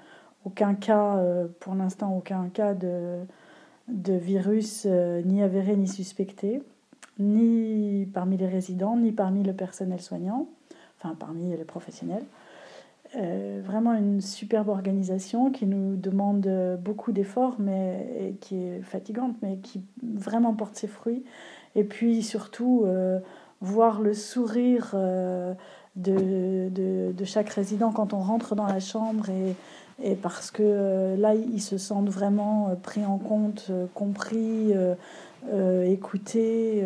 aucun 0.45 0.73
cas, 0.73 1.17
euh, 1.17 1.47
pour 1.59 1.75
l'instant, 1.75 2.15
aucun 2.15 2.49
cas 2.49 2.73
de, 2.73 3.25
virus 3.87 4.83
euh, 4.85 5.21
ni 5.23 5.43
avéré 5.43 5.75
ni 5.75 5.87
suspecté, 5.87 6.61
ni 7.19 8.07
parmi 8.13 8.37
les 8.37 8.47
résidents, 8.47 8.97
ni 8.97 9.11
parmi 9.11 9.43
le 9.43 9.53
personnel 9.53 10.01
soignant, 10.01 10.47
enfin 10.97 11.15
parmi 11.15 11.55
les 11.55 11.65
professionnels. 11.65 12.23
Euh, 13.17 13.61
vraiment 13.63 13.93
une 13.93 14.21
superbe 14.21 14.69
organisation 14.69 15.51
qui 15.51 15.65
nous 15.65 15.97
demande 15.97 16.49
beaucoup 16.81 17.11
d'efforts, 17.11 17.57
mais 17.59 18.35
qui 18.39 18.55
est 18.55 18.81
fatigante, 18.81 19.35
mais 19.41 19.57
qui 19.57 19.83
vraiment 20.01 20.53
porte 20.53 20.75
ses 20.75 20.87
fruits. 20.87 21.23
Et 21.75 21.83
puis 21.83 22.23
surtout, 22.23 22.85
voir 23.61 24.01
le 24.01 24.13
sourire 24.13 24.95
de, 25.95 26.69
de, 26.69 27.11
de, 27.11 27.25
chaque 27.25 27.49
résident 27.49 27.91
quand 27.91 28.13
on 28.13 28.19
rentre 28.19 28.55
dans 28.55 28.65
la 28.65 28.79
chambre 28.79 29.29
et, 29.29 29.55
et 30.03 30.15
parce 30.15 30.51
que 30.51 30.63
euh, 30.63 31.15
là, 31.15 31.35
ils 31.35 31.61
se 31.61 31.77
sentent 31.77 32.09
vraiment 32.09 32.69
euh, 32.69 32.75
pris 32.75 33.05
en 33.05 33.17
compte, 33.17 33.67
euh, 33.69 33.85
compris, 33.93 34.73
écoutés, 35.83 36.85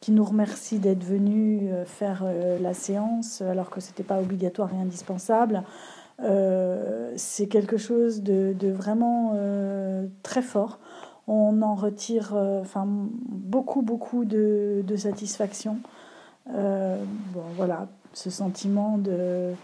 qui 0.00 0.12
nous 0.12 0.24
remercient 0.24 0.78
d'être 0.78 1.02
venus 1.02 1.68
faire 1.84 2.24
la 2.60 2.74
séance 2.74 3.42
alors 3.42 3.70
que 3.70 3.80
ce 3.80 3.88
n'était 3.88 4.04
pas 4.04 4.20
obligatoire 4.20 4.70
et 4.72 4.80
indispensable. 4.80 5.64
c'est 7.16 7.48
quelque 7.48 7.76
chose 7.76 8.22
de, 8.22 8.54
de 8.56 8.70
vraiment 8.70 9.36
très 10.22 10.42
fort. 10.42 10.78
On 11.26 11.62
en 11.62 11.74
retire 11.74 12.34
enfin, 12.34 12.84
beaucoup, 12.86 13.82
beaucoup 13.82 14.24
de, 14.24 14.84
de 14.86 14.96
satisfaction. 14.96 15.78
bon, 16.46 17.42
voilà, 17.56 17.88
ce 18.12 18.30
sentiment 18.30 18.98
de 18.98 19.54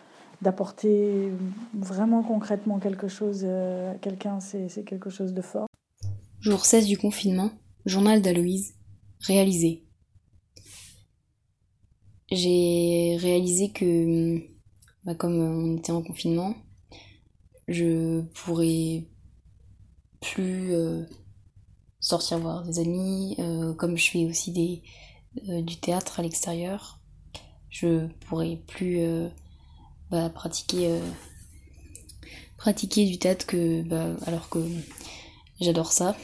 d'apporter 0.43 1.31
vraiment 1.73 2.23
concrètement 2.23 2.81
quelque 2.81 3.09
chose 3.09 3.43
euh, 3.45 3.93
à 3.93 3.95
quelqu'un, 3.95 4.41
c'est 4.41 4.85
quelque 4.85 5.09
chose 5.09 5.33
de 5.33 5.41
fort. 5.41 5.67
Jour 6.41 6.65
16 6.65 6.87
du 6.87 6.99
confinement, 6.99 7.51
journal 7.87 8.21
d'Aloïse, 8.21 8.75
réalisé. 9.21 9.85
J'ai 12.31 13.17
réalisé 13.21 13.71
que, 13.71 14.39
bah, 15.05 15.15
comme 15.15 15.39
on 15.39 15.77
était 15.77 15.93
en 15.93 16.03
confinement, 16.03 16.55
je 17.69 18.23
pourrais 18.43 19.05
plus 20.21 20.75
euh, 20.75 21.05
sortir 22.03 22.39
voir 22.39 22.65
des 22.65 22.79
amis, 22.79 23.37
euh, 23.39 23.73
comme 23.73 23.97
je 23.97 24.11
fais 24.11 24.27
aussi 24.27 24.53
des, 24.53 24.83
du 25.63 25.77
théâtre 25.77 26.21
à 26.21 26.23
l'extérieur, 26.23 27.01
je 27.71 28.07
pourrais 28.27 28.57
plus 28.67 29.01
bah, 30.13 30.29
pratiquer, 30.29 30.89
euh, 30.89 31.01
pratiquer 32.59 33.07
du 33.07 33.19
théâtre 33.19 33.47
que, 33.47 33.81
bah, 33.81 34.15
alors 34.27 34.51
que 34.51 34.59
j'adore 35.59 35.91
ça. 35.91 36.15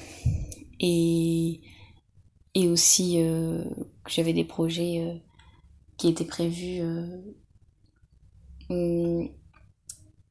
Et, 0.79 1.63
et 2.55 2.69
aussi 2.69 3.15
euh, 3.17 3.65
j'avais 4.07 4.35
des 4.35 4.45
projets 4.45 5.01
euh, 5.01 5.15
qui 5.97 6.09
étaient 6.09 6.27
prévus 6.27 6.83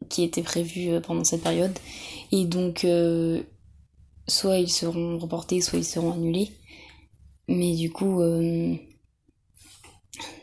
qui 0.08 0.22
étaient 0.22 0.44
prévus 0.44 1.02
pendant 1.02 1.24
cette 1.24 1.42
période. 1.42 1.78
Et 2.32 2.46
donc, 2.46 2.86
soit 4.28 4.60
ils 4.60 4.70
seront 4.70 5.18
reportés, 5.18 5.62
soit 5.62 5.80
ils 5.80 5.86
seront 5.86 6.14
annulés. 6.14 6.52
Mais 7.48 7.76
du 7.76 7.92
coup, 7.92 8.22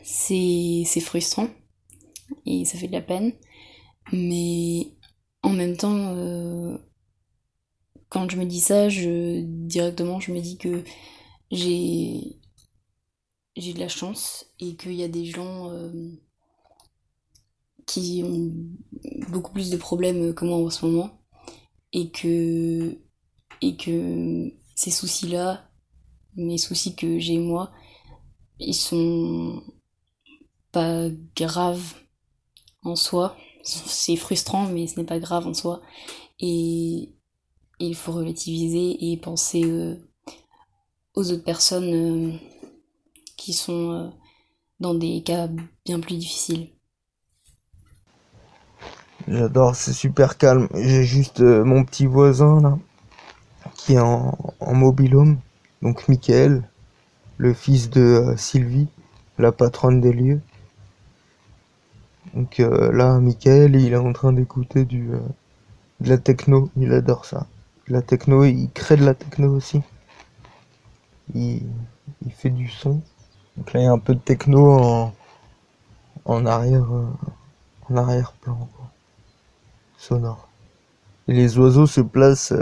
c'est 0.03 0.99
frustrant 1.01 1.49
et 2.45 2.65
ça 2.65 2.77
fait 2.77 2.87
de 2.87 2.93
la 2.93 3.01
peine. 3.01 3.33
Mais 4.13 4.93
en 5.43 5.51
même 5.51 5.77
temps, 5.77 6.15
euh, 6.15 6.77
quand 8.09 8.29
je 8.29 8.37
me 8.37 8.45
dis 8.45 8.59
ça, 8.61 8.89
je, 8.89 9.41
directement 9.41 10.19
je 10.19 10.31
me 10.31 10.39
dis 10.39 10.57
que 10.57 10.83
j'ai 11.51 12.39
j'ai 13.55 13.73
de 13.73 13.79
la 13.79 13.87
chance 13.87 14.47
et 14.59 14.75
qu'il 14.75 14.93
y 14.93 15.03
a 15.03 15.07
des 15.07 15.25
gens 15.25 15.69
euh, 15.71 15.91
qui 17.85 18.23
ont 18.25 18.51
beaucoup 19.29 19.53
plus 19.53 19.69
de 19.69 19.77
problèmes 19.77 20.33
que 20.33 20.45
moi 20.45 20.57
en 20.57 20.69
ce 20.69 20.85
moment 20.85 21.21
et 21.93 22.11
que 22.11 22.97
et 23.65 23.75
que 23.75 24.51
ces 24.75 24.91
soucis 24.91 25.27
là 25.27 25.67
mes 26.35 26.57
soucis 26.57 26.95
que 26.95 27.19
j'ai 27.19 27.37
moi 27.37 27.71
ils 28.59 28.73
sont 28.73 29.63
pas 30.71 31.07
graves 31.35 31.93
en 32.83 32.95
soi. 32.95 33.35
C'est 33.63 34.15
frustrant, 34.15 34.67
mais 34.67 34.87
ce 34.87 34.99
n'est 34.99 35.05
pas 35.05 35.19
grave 35.19 35.47
en 35.47 35.53
soi. 35.53 35.81
Et, 36.39 37.11
il 37.79 37.95
faut 37.95 38.13
relativiser 38.13 39.11
et 39.11 39.17
penser 39.17 39.63
euh, 39.65 39.95
aux 41.13 41.29
autres 41.31 41.43
personnes 41.43 41.93
euh, 41.93 42.37
qui 43.35 43.51
sont 43.51 43.91
euh, 43.91 44.09
dans 44.79 44.93
des 44.93 45.21
cas 45.23 45.49
bien 45.83 45.99
plus 45.99 46.15
difficiles. 46.15 46.69
J'adore, 49.27 49.75
c'est 49.75 49.91
super 49.91 50.37
calme. 50.37 50.69
J'ai 50.73 51.03
juste 51.03 51.41
mon 51.41 51.83
petit 51.83 52.05
voisin 52.05 52.61
là, 52.61 52.79
qui 53.85 53.93
est 53.93 53.99
en, 53.99 54.35
en 54.59 54.73
mobilhome, 54.73 55.37
donc 55.83 56.07
Michael, 56.07 56.67
le 57.37 57.53
fils 57.53 57.91
de 57.91 58.33
Sylvie, 58.35 58.87
la 59.37 59.51
patronne 59.51 60.01
des 60.01 60.11
lieux. 60.11 60.41
Donc 62.33 62.59
euh, 62.59 62.91
là, 62.91 63.19
Michael, 63.19 63.75
il 63.75 63.93
est 63.93 63.97
en 63.97 64.11
train 64.11 64.33
d'écouter 64.33 64.85
du 64.85 65.13
euh, 65.13 65.19
de 65.99 66.09
la 66.09 66.17
techno. 66.17 66.71
Il 66.77 66.91
adore 66.93 67.25
ça. 67.25 67.45
la 67.87 68.01
techno, 68.01 68.43
il 68.43 68.71
crée 68.71 68.97
de 68.97 69.05
la 69.05 69.13
techno 69.13 69.55
aussi. 69.55 69.83
Il, 71.35 71.61
fait 72.31 72.49
du 72.49 72.67
son. 72.67 73.01
Donc 73.55 73.71
là, 73.73 73.81
il 73.81 73.83
y 73.83 73.87
un 73.87 73.99
peu 73.99 74.15
de 74.15 74.19
techno 74.19 74.71
en, 74.71 75.13
en 76.25 76.45
arrière, 76.47 76.91
euh, 76.91 77.05
en 77.87 77.97
arrière-plan, 77.97 78.67
sonore. 79.95 80.49
Et 81.27 81.33
les 81.33 81.59
oiseaux 81.59 81.85
se 81.85 82.01
placent 82.01 82.53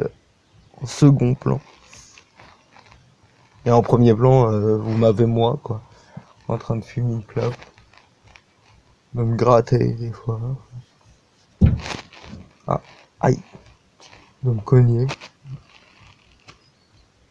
second 0.85 1.35
plan. 1.35 1.59
Et 3.65 3.71
en 3.71 3.81
premier 3.81 4.13
plan, 4.13 4.51
vous 4.77 4.97
m'avez 4.97 5.25
moi, 5.25 5.59
quoi, 5.63 5.81
en 6.47 6.57
train 6.57 6.75
de 6.75 6.83
fumer 6.83 7.13
une 7.13 7.23
clope 7.23 7.55
de 9.13 9.23
me 9.23 9.35
gratter 9.35 9.93
des 9.93 10.11
fois. 10.11 10.39
Ah, 12.67 12.81
aïe, 13.19 13.39
de 14.43 14.51
me 14.51 14.61
cogner. 14.61 15.07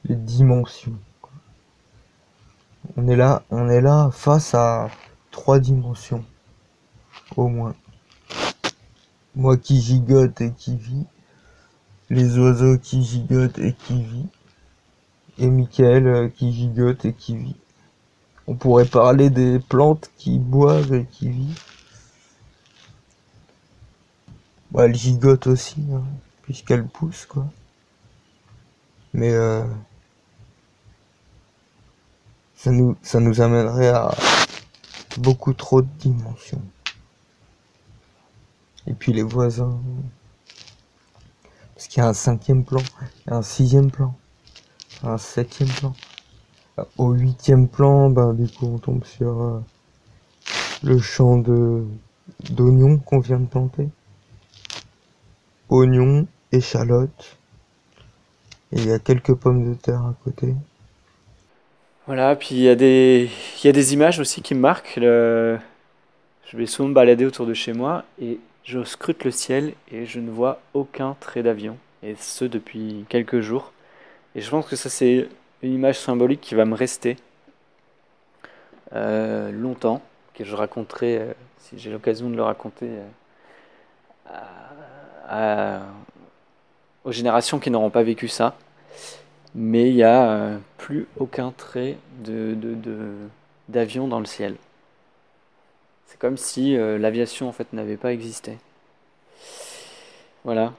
Les 0.04 0.16
dimensions. 0.16 0.98
On 2.96 3.06
est 3.08 3.16
là, 3.16 3.42
on 3.50 3.68
est 3.68 3.80
là 3.80 4.10
face 4.12 4.54
à 4.54 4.90
trois 5.30 5.58
dimensions, 5.58 6.24
au 7.36 7.48
moins. 7.48 7.74
Moi 9.34 9.56
qui 9.56 9.80
gigote 9.80 10.40
et 10.40 10.52
qui 10.52 10.76
vit, 10.76 11.06
les 12.12 12.38
oiseaux 12.38 12.76
qui 12.76 13.02
gigotent 13.02 13.58
et 13.58 13.72
qui 13.72 14.02
vit, 14.02 14.26
et 15.38 15.46
Michael 15.48 16.06
euh, 16.06 16.28
qui 16.28 16.52
gigote 16.52 17.06
et 17.06 17.14
qui 17.14 17.38
vit. 17.38 17.56
On 18.46 18.54
pourrait 18.54 18.84
parler 18.84 19.30
des 19.30 19.58
plantes 19.58 20.10
qui 20.18 20.38
boivent 20.38 20.92
et 20.92 21.06
qui 21.06 21.30
vivent. 21.30 21.64
Bah, 24.70 24.84
elle 24.84 24.94
gigote 24.94 25.46
aussi, 25.46 25.82
hein, 25.90 26.02
puisqu'elle 26.42 26.86
pousse, 26.86 27.24
quoi. 27.24 27.46
Mais 29.14 29.32
euh, 29.32 29.64
ça 32.54 32.70
nous 32.72 33.40
amènerait 33.40 33.88
à 33.88 34.14
beaucoup 35.16 35.54
trop 35.54 35.80
de 35.80 35.88
dimensions. 35.98 36.62
Et 38.86 38.92
puis 38.92 39.14
les 39.14 39.22
voisins. 39.22 39.80
Parce 41.82 41.88
qu'il 41.88 42.00
y 42.00 42.06
a 42.06 42.10
un 42.10 42.14
cinquième 42.14 42.64
plan, 42.64 42.80
un 43.26 43.42
sixième 43.42 43.90
plan, 43.90 44.14
un 45.02 45.18
septième 45.18 45.68
plan. 45.68 45.92
Au 46.96 47.10
huitième 47.10 47.66
plan, 47.66 48.08
ben 48.08 48.34
du 48.34 48.46
coup 48.48 48.70
on 48.72 48.78
tombe 48.78 49.04
sur 49.04 49.42
euh, 49.42 49.60
le 50.84 51.00
champ 51.00 51.38
de 51.38 51.84
d'oignons 52.50 52.98
qu'on 52.98 53.18
vient 53.18 53.40
de 53.40 53.46
planter. 53.46 53.88
Oignons, 55.70 56.28
échalotes. 56.52 57.36
Et 58.70 58.78
il 58.78 58.86
y 58.86 58.92
a 58.92 59.00
quelques 59.00 59.34
pommes 59.34 59.68
de 59.68 59.74
terre 59.74 60.02
à 60.02 60.14
côté. 60.22 60.54
Voilà, 62.06 62.36
puis 62.36 62.50
il 62.52 62.60
y, 62.60 62.68
a 62.68 62.76
des... 62.76 63.28
y 63.64 63.68
a 63.68 63.72
des 63.72 63.92
images 63.92 64.20
aussi 64.20 64.40
qui 64.40 64.54
me 64.54 64.60
marquent. 64.60 65.00
Je 65.00 65.58
vais 66.52 66.66
souvent 66.66 66.90
me 66.90 66.94
balader 66.94 67.26
autour 67.26 67.44
de 67.46 67.54
chez 67.54 67.72
moi 67.72 68.04
et 68.20 68.38
je 68.64 68.84
scrute 68.84 69.24
le 69.24 69.30
ciel 69.30 69.74
et 69.90 70.06
je 70.06 70.20
ne 70.20 70.30
vois 70.30 70.60
aucun 70.74 71.16
trait 71.20 71.42
d'avion. 71.42 71.76
Et 72.02 72.14
ce 72.16 72.44
depuis 72.44 73.04
quelques 73.08 73.40
jours. 73.40 73.72
Et 74.34 74.40
je 74.40 74.50
pense 74.50 74.66
que 74.66 74.76
ça 74.76 74.88
c'est 74.88 75.28
une 75.62 75.74
image 75.74 75.98
symbolique 75.98 76.40
qui 76.40 76.54
va 76.54 76.64
me 76.64 76.74
rester 76.74 77.16
euh, 78.94 79.50
longtemps, 79.50 80.02
que 80.34 80.44
je 80.44 80.54
raconterai, 80.54 81.18
euh, 81.18 81.32
si 81.58 81.78
j'ai 81.78 81.90
l'occasion 81.90 82.28
de 82.28 82.36
le 82.36 82.42
raconter, 82.42 82.90
euh, 85.30 85.80
aux 87.04 87.12
générations 87.12 87.58
qui 87.58 87.70
n'auront 87.70 87.90
pas 87.90 88.02
vécu 88.02 88.28
ça. 88.28 88.56
Mais 89.54 89.88
il 89.88 89.96
n'y 89.96 90.02
a 90.02 90.58
plus 90.78 91.06
aucun 91.18 91.52
trait 91.52 91.98
de, 92.24 92.56
d'avion 93.68 94.08
dans 94.08 94.18
le 94.18 94.24
ciel. 94.26 94.56
C'est 96.12 96.18
comme 96.18 96.36
si 96.36 96.76
l'aviation 96.76 97.48
en 97.48 97.52
fait 97.52 97.72
n'avait 97.72 97.96
pas 97.96 98.12
existé. 98.12 98.58
Voilà. 100.44 100.74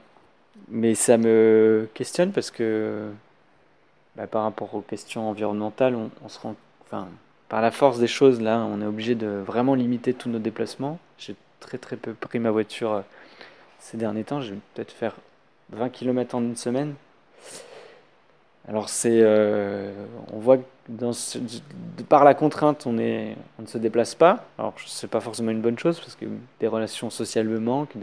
Mais 0.69 0.93
ça 0.93 1.17
me 1.17 1.89
questionne 1.95 2.31
parce 2.31 2.51
que 2.51 3.09
bah, 4.15 4.27
par 4.27 4.43
rapport 4.43 4.75
aux 4.75 4.81
questions 4.81 5.27
environnementales, 5.29 5.95
on, 5.95 6.29
se 6.29 6.39
rend, 6.39 6.55
enfin, 6.83 7.07
par 7.49 7.61
la 7.61 7.71
force 7.71 7.97
des 7.99 8.07
choses, 8.07 8.41
là, 8.41 8.59
on 8.59 8.81
est 8.81 8.85
obligé 8.85 9.15
de 9.15 9.27
vraiment 9.27 9.73
limiter 9.73 10.13
tous 10.13 10.29
nos 10.29 10.39
déplacements. 10.39 10.99
J'ai 11.17 11.35
très 11.59 11.79
très 11.79 11.95
peu 11.97 12.13
pris 12.13 12.39
ma 12.39 12.51
voiture 12.51 12.93
euh, 12.93 13.01
ces 13.79 13.97
derniers 13.97 14.23
temps. 14.23 14.41
Je 14.41 14.53
vais 14.53 14.59
peut-être 14.75 14.91
faire 14.91 15.15
20 15.71 15.89
km 15.89 16.35
en 16.35 16.41
une 16.41 16.55
semaine. 16.55 16.93
Alors 18.67 18.89
c'est, 18.89 19.21
euh, 19.21 19.91
on 20.31 20.37
voit 20.37 20.57
que 20.57 20.63
par 22.09 22.23
la 22.23 22.33
contrainte, 22.33 22.85
on, 22.85 22.93
ne 22.93 23.35
se 23.65 23.77
déplace 23.77 24.15
pas. 24.15 24.45
Alors 24.57 24.73
c'est 24.85 25.09
pas 25.09 25.21
forcément 25.21 25.51
une 25.51 25.61
bonne 25.61 25.79
chose 25.79 25.99
parce 25.99 26.15
que 26.15 26.25
des 26.59 26.67
relations 26.67 27.09
sociales 27.09 27.47
me 27.47 27.59
manquent, 27.59 27.95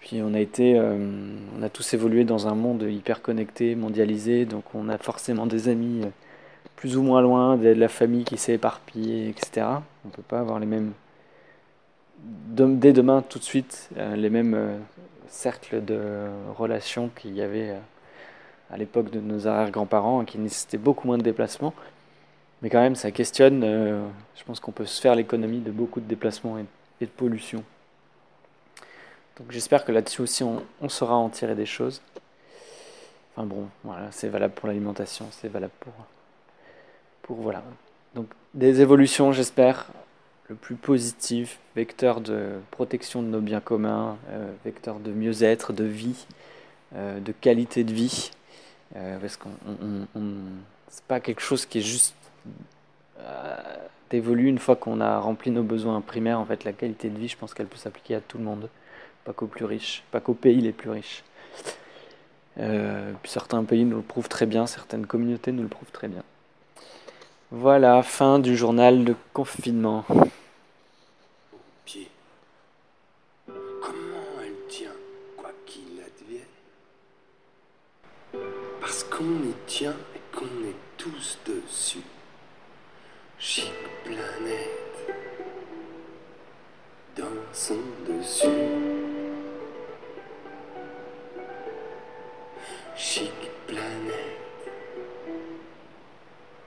puis 0.00 0.20
on 0.22 0.34
a 0.34 0.40
été, 0.40 0.78
euh, 0.78 0.96
on 1.58 1.62
a 1.62 1.68
tous 1.68 1.94
évolué 1.94 2.24
dans 2.24 2.48
un 2.48 2.54
monde 2.54 2.82
hyper 2.82 3.22
connecté, 3.22 3.74
mondialisé, 3.74 4.44
donc 4.44 4.64
on 4.74 4.88
a 4.88 4.98
forcément 4.98 5.46
des 5.46 5.68
amis 5.68 6.02
euh, 6.04 6.08
plus 6.76 6.96
ou 6.96 7.02
moins 7.02 7.22
loin, 7.22 7.56
de 7.56 7.68
la 7.68 7.88
famille 7.88 8.24
qui 8.24 8.36
s'est 8.36 8.54
éparpillée, 8.54 9.28
etc. 9.28 9.66
On 10.04 10.08
peut 10.10 10.22
pas 10.22 10.40
avoir 10.40 10.60
les 10.60 10.66
mêmes, 10.66 10.92
dès 12.18 12.92
demain 12.92 13.22
tout 13.22 13.38
de 13.38 13.44
suite, 13.44 13.90
euh, 13.96 14.16
les 14.16 14.30
mêmes 14.30 14.80
cercles 15.28 15.84
de 15.84 16.00
relations 16.56 17.10
qu'il 17.14 17.34
y 17.34 17.42
avait 17.42 17.74
à 18.70 18.76
l'époque 18.76 19.10
de 19.10 19.20
nos 19.20 19.46
arrière-grands-parents, 19.46 20.24
qui 20.24 20.38
nécessitaient 20.38 20.78
beaucoup 20.78 21.06
moins 21.06 21.18
de 21.18 21.22
déplacements. 21.22 21.74
Mais 22.62 22.70
quand 22.70 22.80
même, 22.80 22.96
ça 22.96 23.10
questionne. 23.10 23.62
je 23.62 24.44
pense 24.44 24.60
qu'on 24.60 24.72
peut 24.72 24.86
se 24.86 25.00
faire 25.00 25.14
l'économie 25.14 25.60
de 25.60 25.70
beaucoup 25.70 26.00
de 26.00 26.06
déplacements 26.06 26.58
et 26.58 27.04
de 27.06 27.10
pollution. 27.10 27.62
Donc 29.38 29.52
j'espère 29.52 29.84
que 29.84 29.92
là-dessus 29.92 30.22
aussi 30.22 30.42
on, 30.42 30.88
saura 30.88 31.14
en 31.14 31.28
tirer 31.28 31.54
des 31.54 31.66
choses. 31.66 32.02
Enfin 33.34 33.46
bon, 33.46 33.68
voilà, 33.84 34.10
c'est 34.10 34.28
valable 34.28 34.54
pour 34.54 34.66
l'alimentation, 34.66 35.26
c'est 35.30 35.48
valable 35.48 35.72
pour, 35.78 35.92
pour 37.22 37.36
voilà. 37.36 37.62
Donc 38.14 38.26
des 38.54 38.80
évolutions, 38.80 39.30
j'espère, 39.32 39.90
le 40.48 40.56
plus 40.56 40.74
positif, 40.74 41.60
vecteur 41.76 42.20
de 42.20 42.54
protection 42.72 43.22
de 43.22 43.28
nos 43.28 43.40
biens 43.40 43.60
communs, 43.60 44.16
euh, 44.30 44.50
vecteur 44.64 44.98
de 44.98 45.12
mieux-être, 45.12 45.72
de 45.72 45.84
vie, 45.84 46.26
euh, 46.96 47.20
de 47.20 47.30
qualité 47.30 47.84
de 47.84 47.92
vie, 47.92 48.32
euh, 48.96 49.18
parce 49.18 49.36
qu'on 49.36 49.50
c'est 50.88 51.04
pas 51.04 51.20
quelque 51.20 51.42
chose 51.42 51.66
qui 51.66 51.78
est 51.78 51.82
juste 51.82 52.14
d'évoluer 54.10 54.48
une 54.48 54.58
fois 54.58 54.74
qu'on 54.76 55.00
a 55.00 55.18
rempli 55.18 55.50
nos 55.50 55.62
besoins 55.62 56.00
primaires. 56.00 56.40
En 56.40 56.46
fait, 56.46 56.64
la 56.64 56.72
qualité 56.72 57.10
de 57.10 57.18
vie, 57.18 57.28
je 57.28 57.36
pense 57.36 57.52
qu'elle 57.52 57.66
peut 57.66 57.76
s'appliquer 57.76 58.14
à 58.14 58.20
tout 58.20 58.38
le 58.38 58.44
monde 58.44 58.70
pas 59.28 59.34
qu'aux 59.34 59.46
plus 59.46 59.66
riches, 59.66 60.02
pas 60.10 60.20
qu'aux 60.20 60.32
pays 60.32 60.62
les 60.62 60.72
plus 60.72 60.88
riches. 60.88 61.22
Euh, 62.58 63.12
certains 63.24 63.62
pays 63.62 63.84
nous 63.84 63.96
le 63.96 64.02
prouvent 64.02 64.28
très 64.28 64.46
bien, 64.46 64.66
certaines 64.66 65.06
communautés 65.06 65.52
nous 65.52 65.62
le 65.62 65.68
prouvent 65.68 65.92
très 65.92 66.08
bien. 66.08 66.22
Voilà, 67.50 68.02
fin 68.02 68.38
du 68.38 68.56
journal 68.56 69.04
de 69.04 69.14
confinement. 69.34 70.06
Qu'on 79.18 79.24
y 79.24 79.52
tient 79.66 79.96
et 80.14 80.36
qu'on 80.36 80.44
est 80.44 80.76
tous 80.96 81.38
dessus. 81.44 82.04
Chic 83.36 83.72
planète 84.04 85.16
dans 87.16 87.24
son 87.52 87.78
dessus. 88.08 88.46
chic 92.96 93.32
planète 93.66 94.70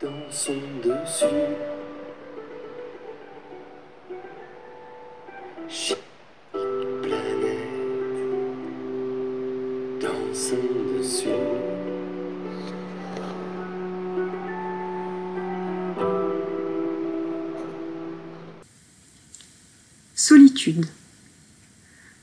dans 0.01 0.29
son 0.29 0.59
dessus. 0.83 1.70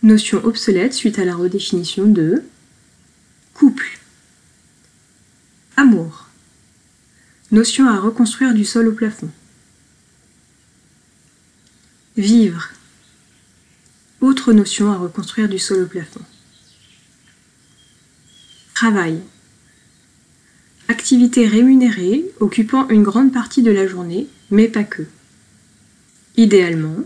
Notion 0.09 0.43
obsolète 0.43 0.95
suite 0.95 1.19
à 1.19 1.27
la 1.27 1.37
redéfinition 1.37 2.07
de 2.07 2.43
couple. 3.53 3.99
Amour. 5.77 6.29
Notion 7.53 7.87
à 7.87 8.01
reconstruire 8.01 8.55
du 8.55 8.65
sol 8.65 8.89
au 8.89 8.93
plafond. 8.93 9.29
Vivre. 12.17 12.71
Autre 14.23 14.55
notion 14.55 14.91
à 14.91 14.97
reconstruire 14.97 15.47
du 15.47 15.59
sol 15.59 15.83
au 15.83 15.87
plafond. 15.87 16.23
Travail. 18.75 19.21
Activité 20.89 21.47
rémunérée 21.47 22.25
occupant 22.41 22.89
une 22.89 23.03
grande 23.03 23.35
partie 23.35 23.63
de 23.63 23.71
la 23.71 23.87
journée, 23.87 24.27
mais 24.51 24.69
pas 24.69 24.85
que. 24.85 25.03
Idéalement, 26.39 26.97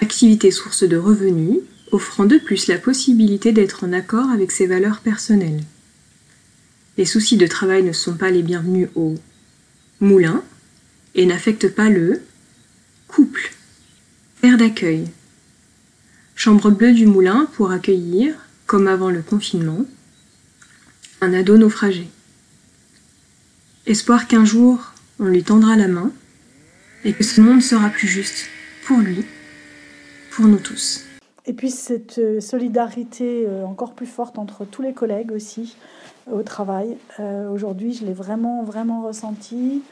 activité 0.00 0.50
source 0.50 0.84
de 0.84 0.96
revenus 0.96 1.58
offrant 1.92 2.24
de 2.24 2.38
plus 2.38 2.66
la 2.66 2.78
possibilité 2.78 3.52
d'être 3.52 3.84
en 3.84 3.92
accord 3.92 4.30
avec 4.30 4.50
ses 4.50 4.66
valeurs 4.66 5.00
personnelles. 5.00 5.62
Les 6.96 7.04
soucis 7.04 7.36
de 7.36 7.46
travail 7.46 7.82
ne 7.82 7.92
sont 7.92 8.14
pas 8.14 8.30
les 8.30 8.42
bienvenus 8.42 8.88
au 8.94 9.14
moulin 10.00 10.42
et 11.14 11.26
n'affectent 11.26 11.74
pas 11.74 11.88
le 11.88 12.20
couple, 13.06 13.52
air 14.42 14.56
d'accueil. 14.56 15.08
Chambre 16.34 16.70
bleue 16.70 16.92
du 16.92 17.06
moulin 17.06 17.48
pour 17.54 17.70
accueillir, 17.70 18.34
comme 18.66 18.86
avant 18.86 19.10
le 19.10 19.22
confinement, 19.22 19.84
un 21.20 21.32
ado 21.32 21.56
naufragé. 21.56 22.08
Espoir 23.86 24.28
qu'un 24.28 24.44
jour 24.44 24.92
on 25.18 25.24
lui 25.24 25.42
tendra 25.42 25.76
la 25.76 25.88
main 25.88 26.12
et 27.04 27.12
que 27.12 27.24
ce 27.24 27.40
monde 27.40 27.62
sera 27.62 27.90
plus 27.90 28.08
juste 28.08 28.48
pour 28.84 28.98
lui, 28.98 29.24
pour 30.30 30.46
nous 30.46 30.58
tous. 30.58 31.07
Et 31.48 31.54
puis 31.54 31.70
cette 31.70 32.18
euh, 32.18 32.40
solidarité 32.40 33.44
euh, 33.48 33.64
encore 33.64 33.94
plus 33.94 34.06
forte 34.06 34.38
entre 34.38 34.64
tous 34.64 34.82
les 34.82 34.92
collègues 34.92 35.32
aussi, 35.32 35.76
au 36.30 36.42
travail. 36.42 36.96
Euh, 37.20 37.50
aujourd'hui, 37.50 37.92
je 37.92 38.04
l'ai 38.04 38.12
vraiment, 38.12 38.62
vraiment 38.62 39.02
ressenti. 39.02 39.82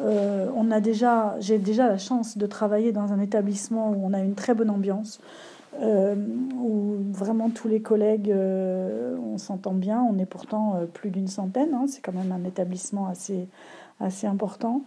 Euh, 0.00 0.48
on 0.56 0.70
a 0.70 0.80
déjà, 0.80 1.36
j'ai 1.40 1.58
déjà 1.58 1.88
la 1.88 1.98
chance 1.98 2.38
de 2.38 2.46
travailler 2.46 2.92
dans 2.92 3.12
un 3.12 3.20
établissement 3.20 3.90
où 3.90 4.00
on 4.04 4.12
a 4.12 4.20
une 4.20 4.34
très 4.34 4.54
bonne 4.54 4.70
ambiance, 4.70 5.20
euh, 5.80 6.14
où 6.56 6.96
vraiment 7.12 7.50
tous 7.50 7.68
les 7.68 7.80
collègues, 7.80 8.34
on 8.34 9.38
s'entend 9.38 9.74
bien. 9.74 10.02
On 10.02 10.18
est 10.18 10.26
pourtant 10.26 10.80
plus 10.92 11.10
d'une 11.10 11.28
centaine. 11.28 11.74
Hein. 11.74 11.84
c'est 11.88 12.00
quand 12.00 12.14
même 12.14 12.32
un 12.32 12.46
établissement 12.46 13.06
assez, 13.08 13.46
assez 14.00 14.26
important. 14.26 14.82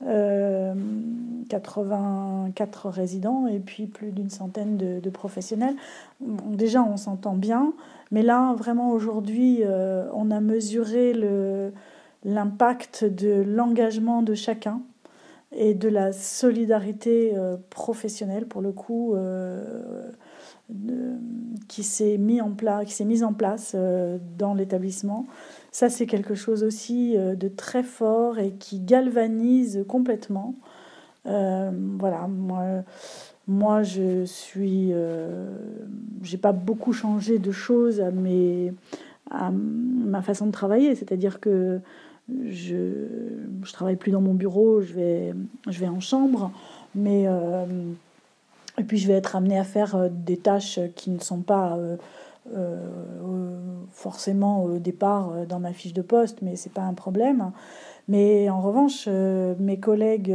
84 0.00 2.90
résidents 2.90 3.46
et 3.46 3.60
puis 3.60 3.86
plus 3.86 4.12
d'une 4.12 4.30
centaine 4.30 4.76
de, 4.76 5.10
professionnels. 5.10 5.76
déjà, 6.20 6.82
on 6.82 6.96
s'entend 6.96 7.34
bien. 7.34 7.72
Mais 8.10 8.22
là, 8.22 8.54
vraiment, 8.54 8.90
aujourd'hui, 8.90 9.60
euh, 9.62 10.08
on 10.12 10.30
a 10.30 10.40
mesuré 10.40 11.14
l'impact 12.24 13.04
de 13.04 13.42
l'engagement 13.42 14.22
de 14.22 14.34
chacun. 14.34 14.80
et 15.52 15.74
de 15.74 15.88
la 15.88 16.12
solidarité 16.12 17.32
professionnelle, 17.70 18.46
pour 18.46 18.60
le 18.60 18.72
coup, 18.72 19.14
qui 21.68 21.84
s'est 21.84 22.18
mis 22.18 22.40
mise 23.06 23.22
en 23.22 23.32
place 23.32 23.76
dans 24.36 24.54
l'établissement. 24.54 25.24
Ça, 25.76 25.90
c'est 25.90 26.06
quelque 26.06 26.34
chose 26.34 26.64
aussi 26.64 27.16
de 27.16 27.48
très 27.48 27.82
fort 27.82 28.38
et 28.38 28.52
qui 28.52 28.80
galvanise 28.80 29.84
complètement. 29.86 30.54
voilà, 31.24 32.26
moi 32.28 32.82
moi, 33.48 33.82
je 33.84 34.24
suis. 34.24 34.88
Euh, 34.92 35.46
j'ai 36.22 36.38
pas 36.38 36.52
beaucoup 36.52 36.92
changé 36.92 37.38
de 37.38 37.52
choses 37.52 38.00
à, 38.00 38.10
à 39.30 39.50
ma 39.50 40.22
façon 40.22 40.46
de 40.46 40.52
travailler. 40.52 40.94
C'est-à-dire 40.96 41.38
que 41.38 41.80
je, 42.28 43.06
travaille 43.72 43.96
plus 43.96 44.10
dans 44.10 44.20
mon 44.20 44.34
bureau, 44.34 44.80
je 44.80 44.94
vais, 44.94 45.34
je 45.68 45.78
vais 45.78 45.88
en 45.88 46.00
chambre. 46.00 46.50
Mais. 46.94 47.24
Euh, 47.26 47.64
et 48.78 48.84
puis, 48.84 48.98
je 48.98 49.06
vais 49.06 49.14
être 49.14 49.36
amenée 49.36 49.58
à 49.58 49.64
faire 49.64 49.94
euh, 49.94 50.08
des 50.10 50.36
tâches 50.36 50.80
qui 50.96 51.10
ne 51.10 51.20
sont 51.20 51.40
pas. 51.40 51.78
Forcément 53.90 54.64
au 54.64 54.78
départ 54.78 55.46
dans 55.48 55.58
ma 55.58 55.72
fiche 55.72 55.92
de 55.92 56.02
poste, 56.02 56.42
mais 56.42 56.56
c'est 56.56 56.72
pas 56.72 56.82
un 56.82 56.94
problème. 56.94 57.52
Mais 58.08 58.48
en 58.50 58.60
revanche, 58.60 59.08
mes 59.08 59.80
collègues 59.80 60.34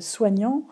soignants, 0.00 0.62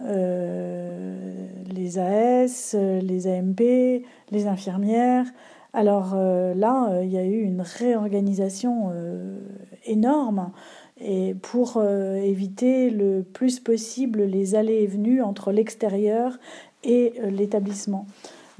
euh, 0.00 1.46
les 1.70 1.98
AS, 1.98 2.74
les 2.74 3.26
AMP, 3.26 4.04
les 4.30 4.46
infirmières. 4.46 5.26
Alors 5.74 6.12
euh, 6.14 6.54
là, 6.54 6.90
euh, 6.90 7.04
il 7.04 7.10
y 7.10 7.18
a 7.18 7.24
eu 7.24 7.42
une 7.42 7.60
réorganisation 7.60 8.92
énorme 9.84 10.50
et 10.98 11.34
pour 11.34 11.82
éviter 11.82 12.90
le 12.90 13.22
plus 13.22 13.58
possible 13.58 14.22
les 14.22 14.54
allées 14.54 14.82
et 14.82 14.86
venues 14.86 15.22
entre 15.22 15.50
l'extérieur 15.50 16.38
et 16.84 17.14
l'établissement. 17.28 18.06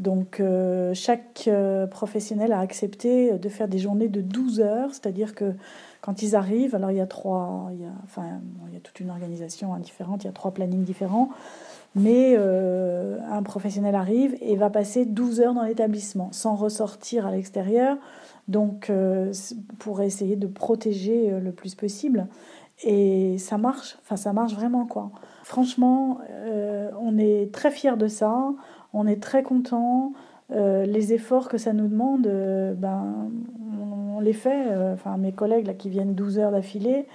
Donc 0.03 0.43
chaque 0.93 1.49
professionnel 1.91 2.53
a 2.53 2.59
accepté 2.59 3.39
de 3.39 3.49
faire 3.49 3.69
des 3.69 3.79
journées 3.79 4.09
de 4.09 4.21
12 4.21 4.61
heures, 4.61 4.91
c'est-à-dire 4.91 5.35
que 5.35 5.55
quand 6.03 6.23
ils 6.23 6.35
arrivent, 6.35 6.75
alors 6.75 6.91
il 6.91 6.97
y 6.97 7.01
a 7.01 7.07
trois, 7.07 7.71
enfin, 8.03 8.41
il 8.69 8.75
y 8.75 8.77
a 8.77 8.81
toute 8.81 8.99
une 8.99 9.11
organisation 9.11 9.75
différente, 9.79 10.25
il 10.25 10.27
y 10.27 10.31
a 10.31 10.33
trois 10.33 10.51
plannings 10.51 10.83
différents, 10.83 11.31
mais 11.95 12.35
euh, 12.37 13.19
un 13.31 13.43
professionnel 13.43 13.95
arrive 13.95 14.37
et 14.41 14.57
va 14.57 14.71
passer 14.71 15.05
12 15.05 15.41
heures 15.41 15.55
dans 15.55 15.63
l'établissement 15.63 16.31
sans 16.33 16.55
ressortir 16.55 17.27
à 17.27 17.31
l'extérieur, 17.31 17.99
donc 18.49 18.89
euh, 18.89 19.33
pour 19.79 20.01
essayer 20.01 20.37
de 20.37 20.47
protéger 20.47 21.31
euh, 21.31 21.41
le 21.41 21.53
plus 21.53 21.75
possible. 21.75 22.27
Et 22.85 23.39
ça 23.39 23.59
marche, 23.59 23.97
enfin 24.03 24.17
ça 24.17 24.33
marche 24.33 24.55
vraiment 24.55 24.87
quoi. 24.87 25.13
Franchement, 25.45 26.19
on 27.01 27.19
est 27.19 27.53
très 27.53 27.71
fiers 27.71 27.97
de 27.97 28.09
ça, 28.09 28.55
on 28.93 29.07
est 29.07 29.23
très 29.23 29.43
content. 29.43 30.13
les 30.51 31.13
efforts 31.13 31.49
que 31.49 31.59
ça 31.59 31.73
nous 31.73 31.89
demande, 31.89 32.29
ben, 32.77 33.31
les 34.23 34.33
fait. 34.33 34.69
Euh, 34.69 34.95
enfin, 34.95 35.19
mes 35.19 35.33
collègues 35.33 35.67
là, 35.67 35.75
qui 35.75 35.91
viennent 35.91 36.15
12 36.15 36.39
heures 36.39 36.53
d'affilée, 36.53 37.07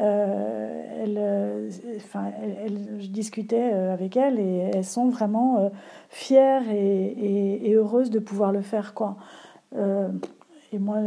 euh, 0.00 1.04
euh, 1.06 1.70
enfin, 1.96 2.30
je 2.98 3.08
discutais 3.08 3.72
avec 3.72 4.16
elles 4.16 4.38
et 4.38 4.70
elles 4.72 4.84
sont 4.84 5.08
vraiment 5.08 5.70
fières 6.08 6.70
et, 6.70 7.66
et, 7.68 7.74
heureuses 7.74 8.10
de 8.10 8.18
pouvoir 8.18 8.52
le 8.52 8.62
faire. 8.62 8.94
Quoi. 8.94 9.16
et 9.74 10.78
moi, 10.78 10.98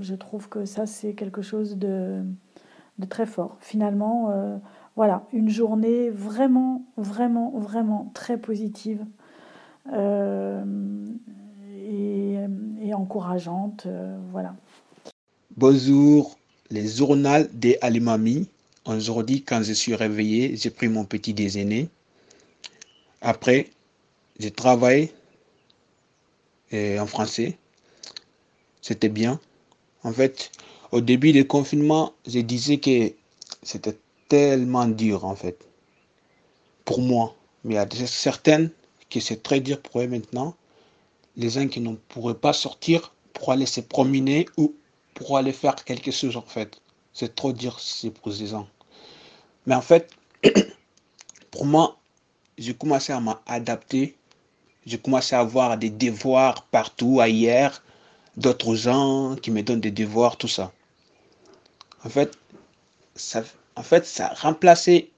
je 0.00 0.14
trouve 0.14 0.48
que 0.48 0.64
ça, 0.64 0.86
c'est 0.86 1.14
quelque 1.14 1.40
chose 1.40 1.78
de, 1.78 2.22
de, 2.98 3.06
très 3.06 3.24
fort. 3.24 3.56
Finalement, 3.60 4.60
voilà, 4.96 5.22
une 5.32 5.48
journée 5.48 6.10
vraiment, 6.10 6.82
vraiment, 6.98 7.52
vraiment 7.56 8.10
très 8.12 8.36
positive. 8.36 9.04
Et, 11.78 12.38
et, 12.82 12.94
encourageante, 12.94 13.86
voilà. 14.30 14.54
Bonjour, 15.56 16.36
les 16.70 16.88
journaux 16.88 17.44
des 17.52 17.78
Alimami. 17.80 18.48
Aujourd'hui, 18.84 19.42
quand 19.42 19.62
je 19.62 19.72
suis 19.72 19.94
réveillé, 19.94 20.56
j'ai 20.56 20.70
pris 20.70 20.88
mon 20.88 21.04
petit 21.04 21.34
déjeuner. 21.34 21.88
Après, 23.20 23.70
j'ai 24.38 24.50
travaillé 24.50 25.12
en 26.72 27.06
français. 27.06 27.58
C'était 28.82 29.08
bien. 29.08 29.40
En 30.04 30.12
fait, 30.12 30.52
au 30.92 31.00
début 31.00 31.32
du 31.32 31.46
confinement, 31.46 32.12
je 32.26 32.38
disais 32.40 32.78
que 32.78 33.12
c'était 33.62 33.96
tellement 34.28 34.86
dur, 34.86 35.24
en 35.24 35.34
fait, 35.34 35.58
pour 36.84 37.00
moi. 37.00 37.34
Mais 37.64 37.74
il 37.74 37.76
y 37.76 37.80
a 37.80 38.06
certaines 38.06 38.70
que 39.10 39.20
c'est 39.20 39.42
très 39.42 39.60
dur 39.60 39.80
pour 39.80 40.00
eux 40.00 40.08
maintenant. 40.08 40.54
Les 41.36 41.50
gens 41.50 41.68
qui 41.68 41.80
ne 41.80 41.94
pourraient 41.94 42.34
pas 42.34 42.52
sortir 42.52 43.14
pour 43.32 43.52
aller 43.52 43.66
se 43.66 43.80
promener 43.80 44.48
ou 44.56 44.74
pour 45.14 45.36
aller 45.36 45.52
faire 45.52 45.76
quelque 45.84 46.10
chose 46.10 46.36
en 46.36 46.42
fait. 46.42 46.80
C'est 47.12 47.34
trop 47.34 47.52
dire 47.52 47.78
c'est 47.80 48.10
pour 48.10 48.32
ces 48.32 48.48
gens. 48.48 48.68
Mais 49.66 49.74
en 49.74 49.82
fait, 49.82 50.10
pour 51.50 51.66
moi, 51.66 51.98
j'ai 52.58 52.74
commencé 52.74 53.12
à 53.12 53.20
m'adapter. 53.20 54.16
J'ai 54.86 54.98
commencé 54.98 55.34
à 55.34 55.40
avoir 55.40 55.76
des 55.76 55.90
devoirs 55.90 56.64
partout, 56.66 57.20
ailleurs, 57.20 57.82
d'autres 58.36 58.74
gens 58.76 59.34
qui 59.36 59.50
me 59.50 59.62
donnent 59.62 59.80
des 59.80 59.90
devoirs, 59.90 60.36
tout 60.36 60.48
ça. 60.48 60.72
En 62.04 62.08
fait, 62.08 62.38
ça, 63.16 63.42
en 63.74 63.82
fait, 63.82 64.06
ça 64.06 64.28
a 64.28 64.34
remplacé 64.34 65.10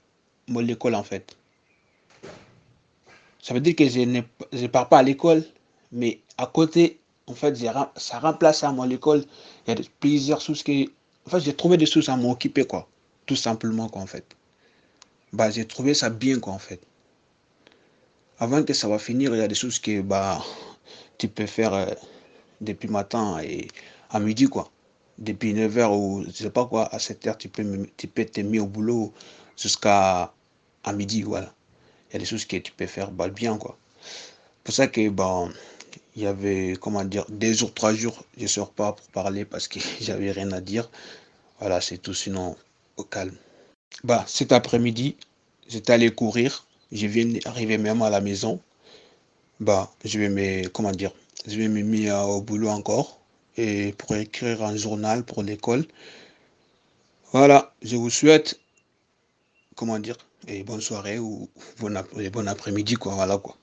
mon 0.47 0.67
école 0.67 0.95
en 0.95 1.03
fait. 1.03 1.37
Ça 3.41 3.53
veut 3.53 3.61
dire 3.61 3.75
que 3.75 3.87
je 3.87 4.01
ne 4.01 4.21
je 4.53 4.67
pars 4.67 4.89
pas 4.89 4.99
à 4.99 5.03
l'école, 5.03 5.43
mais 5.91 6.19
à 6.37 6.45
côté, 6.45 6.99
en 7.27 7.33
fait, 7.33 7.55
ça 7.95 8.19
remplace 8.19 8.63
à 8.63 8.71
mon 8.71 8.89
école. 8.89 9.23
Il 9.67 9.73
y 9.73 9.79
a 9.79 9.83
plusieurs 9.99 10.41
choses 10.41 10.63
que. 10.63 10.85
En 11.25 11.29
fait, 11.29 11.39
j'ai 11.41 11.55
trouvé 11.55 11.77
des 11.77 11.85
choses 11.85 12.09
à 12.09 12.17
m'occuper, 12.17 12.65
quoi. 12.65 12.87
Tout 13.25 13.35
simplement, 13.35 13.87
quoi, 13.87 14.01
en 14.01 14.07
fait. 14.07 14.25
Bah, 15.31 15.51
j'ai 15.51 15.65
trouvé 15.65 15.93
ça 15.93 16.09
bien, 16.09 16.39
quoi, 16.39 16.53
en 16.53 16.59
fait. 16.59 16.81
Avant 18.39 18.63
que 18.63 18.73
ça 18.73 18.87
va 18.87 18.99
finir, 18.99 19.35
il 19.35 19.39
y 19.39 19.41
a 19.41 19.47
des 19.47 19.55
choses 19.55 19.79
que, 19.79 20.01
bah, 20.01 20.43
tu 21.17 21.27
peux 21.27 21.45
faire 21.45 21.73
euh, 21.73 21.85
depuis 22.61 22.87
matin 22.89 23.39
et 23.43 23.67
à 24.09 24.19
midi, 24.19 24.47
quoi. 24.47 24.71
Depuis 25.17 25.53
9h 25.53 25.95
ou 25.95 26.23
je 26.25 26.31
sais 26.31 26.49
pas 26.49 26.65
quoi, 26.65 26.85
à 26.93 26.97
7h, 26.97 27.37
tu 27.37 27.49
peux, 27.49 27.87
tu 27.97 28.07
peux 28.07 28.25
te 28.25 28.41
mis 28.41 28.59
au 28.59 28.67
boulot 28.67 29.13
jusqu'à 29.57 30.33
à 30.83 30.93
midi, 30.93 31.23
voilà. 31.23 31.53
Il 32.09 32.13
y 32.13 32.15
a 32.17 32.19
des 32.19 32.25
choses 32.25 32.45
que 32.45 32.57
tu 32.57 32.71
peux 32.71 32.87
faire 32.87 33.11
bah, 33.11 33.29
bien, 33.29 33.57
quoi. 33.57 33.77
pour 34.63 34.73
ça 34.73 34.87
que, 34.87 35.09
bon, 35.09 35.51
il 36.15 36.23
y 36.23 36.25
avait, 36.25 36.75
comment 36.79 37.03
dire, 37.05 37.25
deux 37.29 37.53
jours, 37.53 37.73
trois 37.73 37.93
jours, 37.93 38.25
je 38.37 38.43
ne 38.43 38.47
sors 38.47 38.71
pas 38.71 38.93
pour 38.93 39.07
parler 39.07 39.45
parce 39.45 39.67
que 39.67 39.79
j'avais 40.01 40.31
rien 40.31 40.51
à 40.51 40.61
dire. 40.61 40.89
Voilà, 41.59 41.81
c'est 41.81 41.97
tout, 41.97 42.13
sinon 42.13 42.55
au 42.97 43.03
calme. 43.03 43.35
Bah, 44.03 44.23
cet 44.27 44.51
après-midi, 44.51 45.17
j'étais 45.67 45.93
allé 45.93 46.09
courir. 46.11 46.65
Je 46.91 47.05
viens 47.07 47.25
d'arriver 47.25 47.77
même 47.77 48.01
à 48.01 48.09
la 48.09 48.21
maison. 48.21 48.59
Bah, 49.59 49.91
je 50.05 50.19
vais 50.19 50.29
me, 50.29 50.67
comment 50.69 50.91
dire, 50.91 51.11
je 51.47 51.57
vais 51.57 51.67
me 51.67 51.83
mettre 51.83 52.27
au 52.27 52.41
boulot 52.41 52.69
encore 52.69 53.19
et 53.57 53.93
pour 53.97 54.15
écrire 54.15 54.63
un 54.63 54.75
journal 54.75 55.23
pour 55.23 55.43
l'école. 55.43 55.85
Voilà, 57.31 57.73
je 57.81 57.95
vous 57.95 58.09
souhaite, 58.09 58.59
comment 59.75 59.99
dire, 59.99 60.17
et 60.47 60.63
bonne 60.63 60.81
soirée 60.81 61.19
ou 61.19 61.47
bon, 61.79 61.95
après-midi, 62.47 62.95
quoi, 62.95 63.13
voilà 63.13 63.37
quoi. 63.37 63.55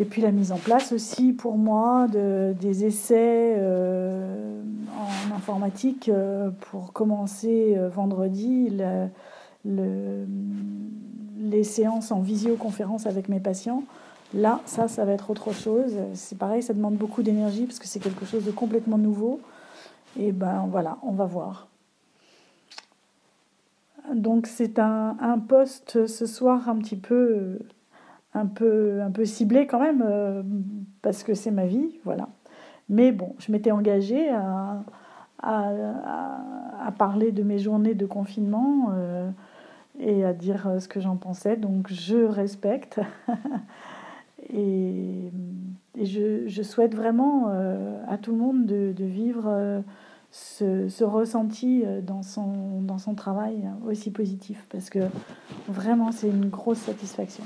Et 0.00 0.04
puis 0.04 0.22
la 0.22 0.30
mise 0.30 0.52
en 0.52 0.58
place 0.58 0.92
aussi 0.92 1.32
pour 1.32 1.58
moi 1.58 2.06
de, 2.06 2.54
des 2.60 2.84
essais 2.84 3.54
euh, 3.58 4.62
en 4.96 5.34
informatique 5.34 6.08
euh, 6.08 6.50
pour 6.70 6.92
commencer 6.92 7.74
euh, 7.76 7.88
vendredi 7.88 8.70
le, 9.64 10.24
les 11.40 11.64
séances 11.64 12.12
en 12.12 12.20
visioconférence 12.20 13.06
avec 13.06 13.28
mes 13.28 13.40
patients. 13.40 13.82
Là, 14.34 14.60
ça, 14.66 14.86
ça 14.86 15.04
va 15.04 15.12
être 15.12 15.30
autre 15.30 15.52
chose. 15.52 15.94
C'est 16.14 16.38
pareil, 16.38 16.62
ça 16.62 16.74
demande 16.74 16.94
beaucoup 16.94 17.22
d'énergie 17.22 17.64
parce 17.64 17.80
que 17.80 17.86
c'est 17.86 17.98
quelque 17.98 18.24
chose 18.24 18.44
de 18.44 18.52
complètement 18.52 18.98
nouveau. 18.98 19.40
Et 20.18 20.30
ben 20.30 20.68
voilà, 20.70 20.98
on 21.02 21.12
va 21.12 21.24
voir. 21.24 21.68
Donc 24.14 24.46
c'est 24.46 24.78
un, 24.78 25.16
un 25.20 25.38
poste 25.38 26.06
ce 26.06 26.26
soir 26.26 26.68
un 26.68 26.76
petit 26.76 26.96
peu 26.96 27.58
un 28.34 28.46
peu, 28.46 29.00
un 29.02 29.10
peu 29.10 29.24
ciblé 29.24 29.66
quand 29.66 29.80
même, 29.80 30.04
euh, 30.06 30.42
parce 31.02 31.22
que 31.22 31.34
c'est 31.34 31.50
ma 31.50 31.66
vie, 31.66 31.98
voilà. 32.04 32.28
Mais 32.88 33.12
bon, 33.12 33.34
je 33.38 33.52
m'étais 33.52 33.70
engagée 33.70 34.30
à, 34.30 34.82
à, 35.42 36.92
parler 36.98 37.32
de 37.32 37.42
mes 37.42 37.58
journées 37.58 37.94
de 37.94 38.06
confinement 38.06 38.88
euh, 38.92 39.30
et 40.00 40.24
à 40.24 40.32
dire 40.32 40.66
euh, 40.66 40.78
ce 40.80 40.88
que 40.88 41.00
j'en 41.00 41.16
pensais, 41.16 41.56
donc 41.56 41.92
je 41.92 42.16
respecte. 42.16 43.00
et, 44.52 45.30
et 45.96 46.06
je, 46.06 46.48
je, 46.48 46.62
souhaite 46.62 46.94
vraiment 46.94 47.48
à 48.08 48.18
tout 48.18 48.32
le 48.32 48.38
monde 48.38 48.66
de, 48.66 48.92
de 48.96 49.04
vivre 49.04 49.82
ce, 50.30 51.04
ressenti 51.04 51.84
dans 52.02 52.22
son, 52.22 52.82
dans 52.82 52.98
son 52.98 53.14
travail 53.14 53.68
aussi 53.86 54.10
positif 54.10 54.64
parce 54.70 54.90
que 54.90 55.00
vraiment 55.68 56.12
c'est 56.12 56.28
une 56.28 56.48
grosse 56.48 56.78
satisfaction. 56.78 57.44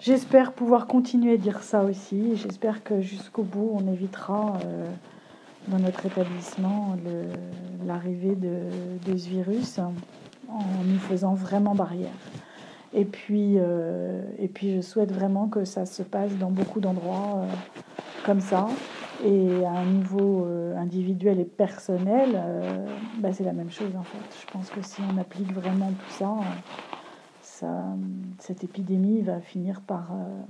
J'espère 0.00 0.52
pouvoir 0.52 0.88
continuer 0.88 1.34
à 1.34 1.36
dire 1.36 1.62
ça 1.62 1.84
aussi. 1.84 2.34
J'espère 2.36 2.82
que 2.82 3.00
jusqu'au 3.00 3.44
bout, 3.44 3.70
on 3.72 3.92
évitera 3.92 4.58
euh, 4.64 4.86
dans 5.68 5.78
notre 5.78 6.04
établissement 6.06 6.96
l'arrivée 7.86 8.34
de, 8.34 8.58
de, 9.06 9.16
ce 9.16 9.28
virus 9.28 9.78
en 9.78 9.94
nous 10.84 10.98
faisant 10.98 11.34
vraiment 11.34 11.76
barrière. 11.76 12.10
Et 12.94 13.04
puis, 13.04 13.54
euh, 13.58 14.22
je 14.60 14.80
souhaite 14.80 15.12
vraiment 15.12 15.48
que 15.48 15.64
ça 15.64 15.86
se 15.86 16.02
passe 16.02 16.32
dans 16.36 16.50
beaucoup 16.50 16.80
d'endroits 16.80 17.36
euh, 17.36 17.46
comme 18.26 18.40
ça. 18.40 18.66
Et 19.24 19.64
à 19.64 19.70
un 19.70 19.84
niveau 19.84 20.46
euh, 20.46 20.76
individuel 20.76 21.38
et 21.38 21.44
personnel, 21.44 22.30
euh, 22.34 22.86
bah, 23.18 23.32
c'est 23.32 23.44
la 23.44 23.52
même 23.52 23.70
chose 23.70 23.94
en 23.96 24.02
fait. 24.02 24.18
Je 24.40 24.52
pense 24.52 24.68
que 24.68 24.82
si 24.82 25.00
on 25.00 25.16
applique 25.16 25.52
vraiment 25.52 25.90
tout 25.90 26.12
ça, 26.12 26.34
ça 27.40 27.84
cette 28.38 28.64
épidémie 28.64 29.22
va 29.22 29.40
finir 29.40 29.80
par, 29.80 30.10
euh, 30.12 30.40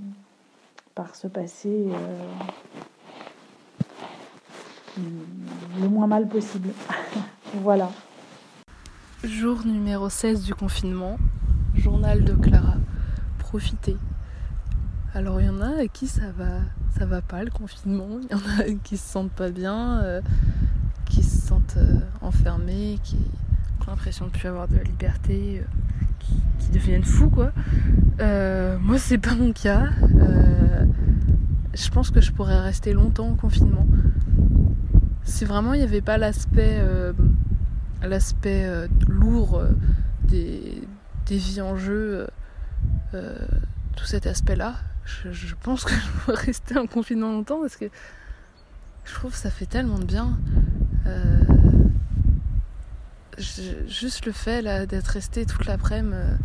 par 0.94 1.14
se 1.14 1.26
passer 1.26 1.88
le 5.80 5.88
moins 5.88 6.06
mal 6.06 6.26
possible. 6.28 6.70
voilà. 7.56 7.90
Jour 9.22 9.66
numéro 9.66 10.08
16 10.08 10.44
du 10.44 10.54
confinement, 10.54 11.18
journal 11.74 12.24
de 12.24 12.32
Clara. 12.32 12.76
Profitez. 13.38 13.96
Alors 15.14 15.42
il 15.42 15.46
y 15.46 15.50
en 15.50 15.60
a 15.60 15.82
à 15.82 15.86
qui 15.88 16.06
ça 16.06 16.30
va, 16.38 16.60
ça 16.98 17.04
va 17.04 17.20
pas 17.20 17.44
le 17.44 17.50
confinement, 17.50 18.18
il 18.22 18.30
y 18.30 18.34
en 18.34 18.38
a 18.38 18.64
qui 18.82 18.96
se 18.96 19.06
sentent 19.06 19.32
pas 19.32 19.50
bien, 19.50 20.00
euh, 20.02 20.22
qui 21.04 21.22
se 21.22 21.46
sentent 21.46 21.76
euh, 21.76 21.98
enfermés, 22.22 22.98
qui 23.04 23.18
ont 23.82 23.90
l'impression 23.90 24.26
de 24.26 24.30
plus 24.30 24.48
avoir 24.48 24.68
de 24.68 24.76
la 24.76 24.82
liberté, 24.82 25.60
euh, 25.60 26.34
qui, 26.58 26.70
deviennent 26.72 27.04
fous 27.04 27.28
quoi. 27.28 27.52
Moi 28.18 28.96
c'est 28.96 29.18
pas 29.18 29.34
mon 29.34 29.52
cas. 29.52 29.90
je 31.74 31.90
pense 31.90 32.10
que 32.10 32.22
je 32.22 32.32
pourrais 32.32 32.58
rester 32.58 32.94
longtemps 32.94 33.28
en 33.28 33.34
confinement. 33.34 33.86
Si 35.24 35.44
vraiment 35.44 35.74
il 35.74 35.80
n'y 35.80 35.84
avait 35.84 36.00
pas 36.00 36.16
l'aspect 36.16 36.82
l'aspect 38.02 38.88
lourd 39.06 39.62
des, 40.24 40.82
vies 41.28 41.60
en 41.60 41.76
jeu, 41.76 42.26
tout 43.12 44.06
cet 44.06 44.26
aspect 44.26 44.56
là, 44.56 44.76
je, 45.04 45.54
pense 45.62 45.84
que 45.84 45.94
je 45.94 46.20
pourrais 46.20 46.36
rester 46.36 46.78
en 46.78 46.86
confinement 46.86 47.32
longtemps 47.32 47.60
parce 47.60 47.76
que 47.76 47.86
je 49.04 49.14
trouve 49.14 49.32
que 49.32 49.38
ça 49.38 49.50
fait 49.50 49.66
tellement 49.66 49.98
de 49.98 50.04
bien. 50.04 50.38
Euh, 51.06 51.42
juste 53.88 54.26
le 54.26 54.32
fait 54.32 54.62
d'être 54.86 55.08
resté 55.08 55.46
toute 55.46 55.66
l'après-midi 55.66 56.14
euh, 56.14 56.36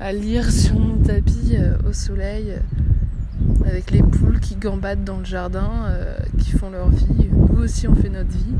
à 0.00 0.12
lire 0.12 0.50
sur 0.50 0.78
mon 0.78 0.96
tapis 0.96 1.54
euh, 1.56 1.76
au 1.88 1.92
soleil 1.92 2.58
avec 3.64 3.90
les 3.90 4.02
poules 4.02 4.40
qui 4.40 4.56
gambadent 4.56 5.04
dans 5.04 5.18
le 5.18 5.24
jardin, 5.24 5.92
qui 6.38 6.52
font 6.52 6.70
leur 6.70 6.88
vie. 6.88 7.28
Nous 7.30 7.62
aussi 7.62 7.88
on 7.88 7.94
fait 7.94 8.08
notre 8.08 8.30
vie. 8.30 8.54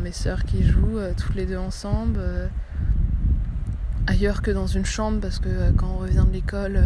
Mes 0.00 0.12
sœurs 0.12 0.44
qui 0.44 0.62
jouent 0.62 1.00
toutes 1.16 1.34
les 1.34 1.44
deux 1.44 1.56
ensemble 1.56 2.20
ailleurs 4.06 4.42
que 4.42 4.52
dans 4.52 4.68
une 4.68 4.86
chambre 4.86 5.20
parce 5.20 5.40
que 5.40 5.72
quand 5.72 5.88
on 5.88 5.98
revient 5.98 6.24
de 6.26 6.32
l'école 6.32 6.80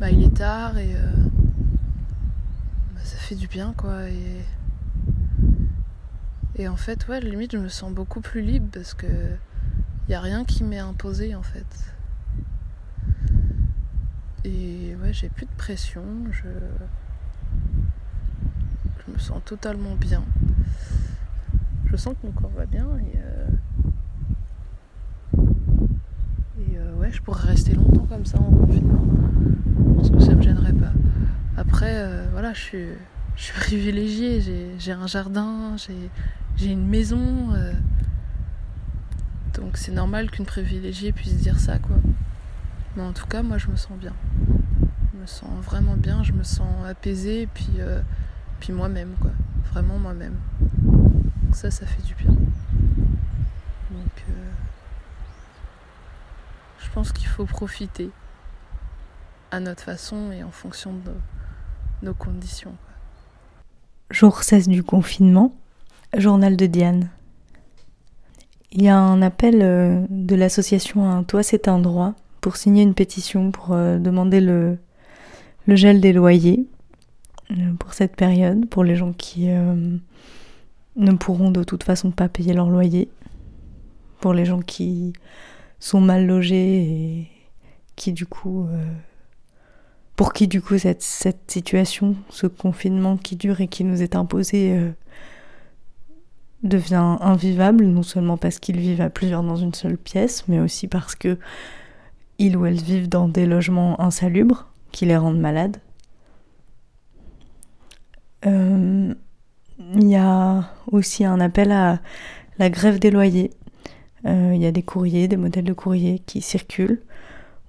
bah, 0.00 0.10
il 0.10 0.22
est 0.22 0.36
tard 0.36 0.78
et 0.78 0.94
euh, 0.94 1.12
bah, 2.94 3.00
ça 3.02 3.16
fait 3.16 3.34
du 3.34 3.48
bien 3.48 3.74
quoi 3.76 4.08
et 4.08 4.44
et 6.56 6.68
en 6.68 6.76
fait 6.76 7.06
ouais 7.08 7.20
limite 7.20 7.52
je 7.52 7.58
me 7.58 7.68
sens 7.68 7.92
beaucoup 7.92 8.20
plus 8.20 8.40
libre 8.42 8.68
parce 8.72 8.94
que 8.94 9.06
y 10.08 10.14
a 10.14 10.20
rien 10.20 10.44
qui 10.44 10.64
m'est 10.64 10.78
imposé 10.78 11.34
en 11.34 11.42
fait. 11.42 11.66
Et 14.44 14.96
ouais 15.02 15.12
j'ai 15.12 15.28
plus 15.28 15.46
de 15.46 15.50
pression 15.56 16.02
je 16.30 16.48
je 19.06 19.12
me 19.12 19.18
sens 19.18 19.42
totalement 19.44 19.94
bien. 19.96 20.22
Je 21.86 21.96
sens 21.96 22.14
que 22.20 22.26
mon 22.26 22.32
corps 22.32 22.50
va 22.50 22.66
bien 22.66 22.86
et 22.98 23.18
euh... 23.18 23.48
et 26.60 26.78
euh, 26.78 26.94
ouais 26.96 27.10
je 27.10 27.20
pourrais 27.22 27.48
rester 27.48 27.74
longtemps 27.74 28.06
comme 28.06 28.26
ça 28.26 28.38
en 28.38 28.50
confinement 28.50 29.04
pense 29.98 30.10
que 30.10 30.20
ça 30.20 30.34
me 30.34 30.42
gênerait 30.42 30.72
pas. 30.72 30.92
Après, 31.56 31.92
euh, 31.92 32.26
voilà, 32.30 32.52
je 32.52 32.60
suis, 32.60 32.86
privilégiée. 33.56 34.76
J'ai 34.78 34.92
un 34.92 35.06
jardin, 35.06 35.76
j'ai 36.56 36.70
une 36.70 36.86
maison. 36.86 37.52
Euh, 37.52 37.72
donc 39.54 39.76
c'est 39.76 39.92
normal 39.92 40.30
qu'une 40.30 40.46
privilégiée 40.46 41.12
puisse 41.12 41.36
dire 41.36 41.58
ça, 41.58 41.78
quoi. 41.78 41.96
Mais 42.96 43.02
en 43.02 43.12
tout 43.12 43.26
cas, 43.26 43.42
moi, 43.42 43.58
je 43.58 43.68
me 43.68 43.76
sens 43.76 43.98
bien. 43.98 44.14
Je 45.12 45.20
me 45.20 45.26
sens 45.26 45.50
vraiment 45.64 45.96
bien, 45.96 46.22
je 46.22 46.32
me 46.32 46.44
sens 46.44 46.68
apaisée, 46.86 47.48
puis, 47.52 47.70
euh, 47.80 48.00
moi-même, 48.70 49.14
quoi. 49.20 49.30
Vraiment 49.72 49.98
moi-même. 49.98 50.36
Ça, 51.52 51.70
ça 51.70 51.86
fait 51.86 52.02
du 52.02 52.14
bien. 52.14 52.30
Donc, 53.90 54.24
je 56.78 56.90
pense 56.92 57.12
qu'il 57.12 57.26
faut 57.26 57.46
profiter 57.46 58.10
à 59.50 59.60
notre 59.60 59.82
façon 59.82 60.30
et 60.32 60.42
en 60.42 60.50
fonction 60.50 60.92
de 60.92 61.12
nos 62.02 62.14
conditions. 62.14 62.74
Jour 64.10 64.42
16 64.42 64.68
du 64.68 64.82
confinement, 64.82 65.54
journal 66.16 66.56
de 66.56 66.66
Diane. 66.66 67.10
Il 68.72 68.82
y 68.82 68.88
a 68.88 68.98
un 68.98 69.22
appel 69.22 69.60
euh, 69.62 70.04
de 70.10 70.34
l'association 70.34 71.10
Un 71.10 71.22
Toi 71.22 71.42
c'est 71.42 71.68
un 71.68 71.78
droit 71.78 72.14
pour 72.40 72.56
signer 72.56 72.82
une 72.82 72.94
pétition 72.94 73.50
pour 73.50 73.72
euh, 73.72 73.98
demander 73.98 74.40
le, 74.40 74.78
le 75.66 75.76
gel 75.76 76.00
des 76.00 76.12
loyers 76.12 76.66
euh, 77.50 77.72
pour 77.78 77.94
cette 77.94 78.16
période, 78.16 78.68
pour 78.68 78.84
les 78.84 78.96
gens 78.96 79.12
qui 79.12 79.48
ne 80.96 81.12
pourront 81.12 81.50
de 81.50 81.64
toute 81.64 81.82
façon 81.82 82.10
pas 82.10 82.28
payer 82.28 82.52
leur 82.52 82.68
loyer, 82.68 83.08
pour 84.20 84.34
les 84.34 84.44
gens 84.44 84.60
qui 84.60 85.12
sont 85.80 86.00
mal 86.00 86.26
logés 86.26 86.82
et 86.82 87.28
qui 87.96 88.12
du 88.12 88.26
coup 88.26 88.68
pour 90.18 90.32
qui 90.32 90.48
du 90.48 90.60
coup 90.60 90.76
cette, 90.78 91.04
situation, 91.46 92.16
ce 92.28 92.48
confinement 92.48 93.16
qui 93.16 93.36
dure 93.36 93.60
et 93.60 93.68
qui 93.68 93.84
nous 93.84 94.02
est 94.02 94.16
imposé 94.16 94.72
euh, 94.72 94.90
devient 96.64 97.18
invivable, 97.20 97.84
non 97.84 98.02
seulement 98.02 98.36
parce 98.36 98.58
qu'ils 98.58 98.80
vivent 98.80 99.00
à 99.00 99.10
plusieurs 99.10 99.44
dans 99.44 99.54
une 99.54 99.74
seule 99.74 99.96
pièce, 99.96 100.42
mais 100.48 100.58
aussi 100.58 100.88
parce 100.88 101.14
que 101.14 101.38
ils 102.38 102.56
ou 102.56 102.66
elles 102.66 102.82
vivent 102.82 103.08
dans 103.08 103.28
des 103.28 103.46
logements 103.46 104.00
insalubres 104.00 104.66
qui 104.90 105.06
les 105.06 105.16
rendent 105.16 105.38
malades. 105.38 105.76
Euh, 108.44 109.14
il 109.94 110.08
y 110.08 110.16
a 110.16 110.68
aussi 110.90 111.24
un 111.24 111.38
appel 111.38 111.70
à 111.70 112.00
la 112.58 112.70
grève 112.70 112.98
des 112.98 113.12
loyers. 113.12 113.52
Euh, 114.26 114.50
il 114.52 114.60
y 114.60 114.66
a 114.66 114.72
des 114.72 114.82
courriers, 114.82 115.28
des 115.28 115.36
modèles 115.36 115.62
de 115.62 115.72
courriers 115.74 116.18
qui 116.26 116.42
circulent 116.42 117.02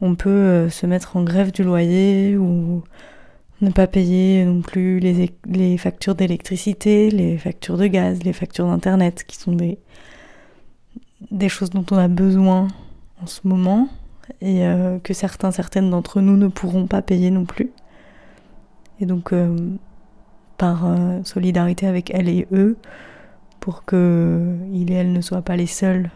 on 0.01 0.15
peut 0.15 0.29
euh, 0.29 0.69
se 0.69 0.85
mettre 0.85 1.17
en 1.17 1.23
grève 1.23 1.51
du 1.51 1.63
loyer 1.63 2.37
ou 2.37 2.83
ne 3.61 3.69
pas 3.71 3.87
payer 3.87 4.45
non 4.45 4.61
plus 4.61 4.99
les, 4.99 5.77
factures 5.77 6.15
d'électricité, 6.15 7.09
les 7.11 7.37
factures 7.37 7.77
de 7.77 7.87
gaz, 7.87 8.23
les 8.23 8.31
factures 8.33 8.67
d'internet, 8.67 9.25
qui 9.27 9.35
sont 9.35 9.51
des, 9.51 11.49
choses 11.49 11.69
dont 11.69 11.85
on 11.91 11.97
a 11.97 12.07
besoin 12.07 12.69
en 13.21 13.27
ce 13.27 13.41
moment 13.43 13.89
et 14.41 14.65
euh, 14.65 14.99
que 14.99 15.13
certains, 15.13 15.51
certaines 15.51 15.89
d'entre 15.89 16.21
nous 16.21 16.37
ne 16.37 16.47
pourront 16.47 16.87
pas 16.87 17.01
payer 17.01 17.31
non 17.31 17.43
plus. 17.43 17.71
Et 19.01 19.05
donc, 19.05 19.33
euh, 19.33 19.57
par 20.57 20.85
solidarité 21.23 21.87
avec 21.87 22.11
elles 22.13 22.29
et 22.29 22.47
eux, 22.51 22.77
pour 23.59 23.85
que 23.85 24.55
il 24.73 24.91
et 24.91 24.95
elles 24.95 25.13
ne 25.13 25.21
soient 25.21 25.41
pas 25.41 25.55
les 25.55 25.67
seuls 25.67 26.09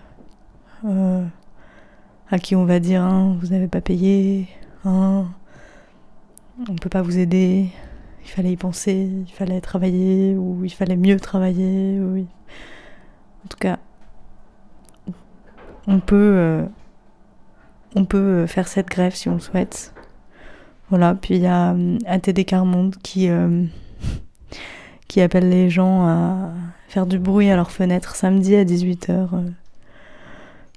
à 2.33 2.39
qui 2.39 2.55
on 2.55 2.65
va 2.65 2.79
dire 2.79 3.03
hein, 3.03 3.37
vous 3.39 3.49
n'avez 3.49 3.67
pas 3.67 3.79
payé, 3.79 4.47
hein, 4.85 5.27
on 6.67 6.75
peut 6.75 6.89
pas 6.89 7.03
vous 7.03 7.19
aider, 7.19 7.69
il 8.23 8.27
fallait 8.27 8.53
y 8.53 8.57
penser, 8.57 9.07
il 9.27 9.31
fallait 9.31 9.61
travailler 9.61 10.35
ou 10.35 10.65
il 10.65 10.73
fallait 10.73 10.95
mieux 10.95 11.19
travailler. 11.19 11.99
En 12.01 13.47
tout 13.47 13.57
cas, 13.59 13.77
on 15.85 15.99
peut, 15.99 16.15
euh, 16.15 16.65
on 17.95 18.03
peut 18.03 18.47
faire 18.47 18.67
cette 18.67 18.87
grève 18.87 19.13
si 19.13 19.29
on 19.29 19.35
le 19.35 19.39
souhaite. 19.39 19.93
Voilà, 20.89 21.13
puis 21.13 21.35
il 21.35 21.41
y 21.41 21.47
a 21.47 21.73
euh, 21.73 21.99
ATD 22.07 22.45
Carmonde 22.45 22.95
qui, 23.03 23.29
euh, 23.29 23.63
qui 25.07 25.21
appelle 25.21 25.49
les 25.49 25.69
gens 25.69 26.07
à 26.07 26.51
faire 26.87 27.05
du 27.05 27.19
bruit 27.19 27.51
à 27.51 27.55
leurs 27.55 27.71
fenêtres 27.71 28.15
samedi 28.15 28.55
à 28.55 28.65
18h 28.65 29.53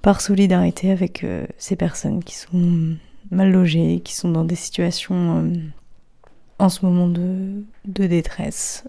par 0.07 0.21
solidarité 0.21 0.89
avec 0.89 1.25
euh, 1.25 1.45
ces 1.57 1.75
personnes 1.75 2.23
qui 2.23 2.33
sont 2.33 2.95
mal 3.29 3.51
logées, 3.51 3.99
qui 3.99 4.15
sont 4.15 4.31
dans 4.31 4.45
des 4.45 4.55
situations 4.55 5.43
euh, 5.43 5.53
en 6.59 6.69
ce 6.69 6.85
moment 6.85 7.09
de, 7.09 7.65
détresse. 7.83 8.85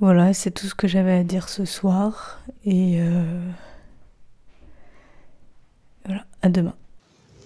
Voilà, 0.00 0.34
c'est 0.34 0.50
tout 0.50 0.66
ce 0.66 0.74
que 0.74 0.86
j'avais 0.86 1.14
à 1.14 1.24
dire 1.24 1.48
ce 1.48 1.64
soir. 1.64 2.42
Et 2.66 3.00
euh, 3.00 3.48
voilà, 6.04 6.26
à 6.42 6.50
demain. 6.50 6.74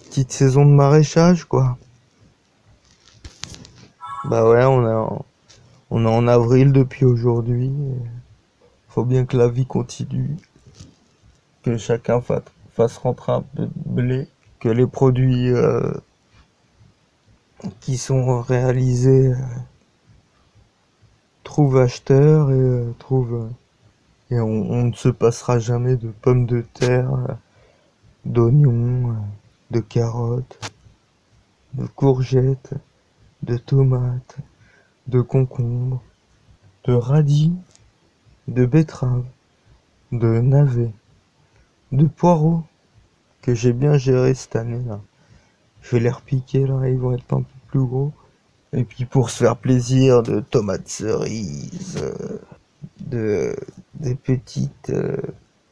Petite 0.09 0.33
saison 0.33 0.65
de 0.65 0.71
maraîchage, 0.71 1.45
quoi. 1.45 1.77
Bah 4.25 4.45
ouais, 4.49 4.65
on 4.65 4.85
est 4.85 4.93
en, 4.93 5.25
on 5.91 6.05
est 6.05 6.09
en 6.09 6.27
avril 6.27 6.73
depuis 6.73 7.05
aujourd'hui. 7.05 7.71
Faut 8.89 9.05
bien 9.05 9.23
que 9.23 9.37
la 9.37 9.47
vie 9.47 9.65
continue. 9.65 10.35
Que 11.63 11.77
chacun 11.77 12.21
fa- 12.21 12.43
fasse 12.73 12.97
rentrer 12.97 13.31
un 13.33 13.41
peu 13.41 13.65
de 13.65 13.71
blé. 13.75 14.27
Que 14.59 14.69
les 14.69 14.87
produits 14.87 15.49
euh, 15.51 15.91
qui 17.81 17.97
sont 17.97 18.41
réalisés 18.41 19.33
euh, 19.33 19.37
trouvent 21.43 21.77
acheteurs 21.77 22.51
et 22.51 22.55
euh, 22.55 22.93
trouvent. 22.99 23.49
et 24.31 24.39
on, 24.39 24.47
on 24.71 24.83
ne 24.85 24.93
se 24.93 25.09
passera 25.09 25.59
jamais 25.59 25.95
de 25.95 26.09
pommes 26.09 26.45
de 26.45 26.61
terre, 26.73 27.11
d'oignons, 28.25 29.15
de 29.71 29.79
carottes, 29.79 30.59
de 31.73 31.85
courgettes, 31.87 32.73
de 33.43 33.57
tomates, 33.57 34.37
de 35.07 35.21
concombres, 35.21 36.01
de 36.85 36.93
radis, 36.93 37.53
de 38.47 38.65
betteraves, 38.65 39.25
de 40.11 40.39
navets, 40.41 40.91
de 41.91 42.05
poireaux 42.05 42.63
que 43.41 43.53
j'ai 43.53 43.73
bien 43.73 43.97
géré 43.97 44.33
cette 44.33 44.55
année 44.55 44.81
là. 44.87 44.99
Je 45.81 45.95
vais 45.95 46.01
les 46.01 46.09
repiquer 46.09 46.65
là, 46.67 46.87
ils 46.87 46.97
vont 46.97 47.13
être 47.13 47.33
un 47.33 47.41
peu 47.41 47.59
plus 47.67 47.85
gros. 47.85 48.11
Et 48.73 48.83
puis 48.83 49.05
pour 49.05 49.29
se 49.29 49.43
faire 49.43 49.57
plaisir, 49.57 50.21
de 50.21 50.41
tomates 50.41 50.87
cerises, 50.87 51.97
euh, 52.01 52.39
de 52.99 53.55
des 53.95 54.15
petites 54.15 54.91
euh, 54.91 55.17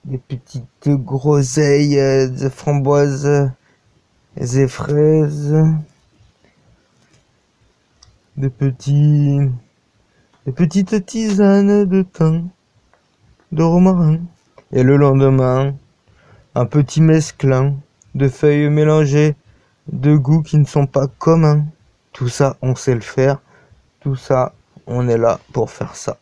des 0.05 0.17
petites 0.17 0.87
groseilles 0.87 1.99
euh, 1.99 2.27
de 2.27 2.49
framboises 2.49 3.51
et 4.37 4.67
fraises, 4.67 5.55
des 8.37 8.49
petits 8.49 9.39
des 10.45 10.51
petites 10.53 11.05
tisanes 11.05 11.85
de 11.85 12.01
thym, 12.01 12.49
de 13.51 13.63
romarin. 13.63 14.19
Et 14.71 14.83
le 14.83 14.97
lendemain, 14.97 15.75
un 16.56 16.66
petit 16.66 17.00
mesclin 17.00 17.76
de 18.14 18.28
feuilles 18.28 18.70
mélangées, 18.70 19.34
de 19.90 20.16
goûts 20.16 20.42
qui 20.42 20.58
ne 20.58 20.64
sont 20.64 20.86
pas 20.86 21.06
communs. 21.18 21.64
Tout 22.12 22.28
ça, 22.28 22.56
on 22.62 22.74
sait 22.74 22.94
le 22.94 23.00
faire. 23.00 23.38
Tout 24.00 24.16
ça, 24.16 24.54
on 24.86 25.08
est 25.08 25.18
là 25.18 25.40
pour 25.52 25.70
faire 25.70 25.94
ça. 25.96 26.18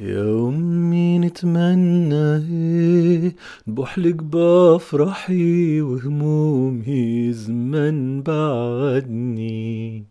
يا 0.00 0.48
أمي 0.48 1.18
نتمنى 1.18 2.36
إيه 2.36 3.34
بحلق 3.66 4.22
بفرحي 4.22 5.80
وهمومي 5.80 7.32
زمن 7.32 8.22
بعدني 8.22 10.04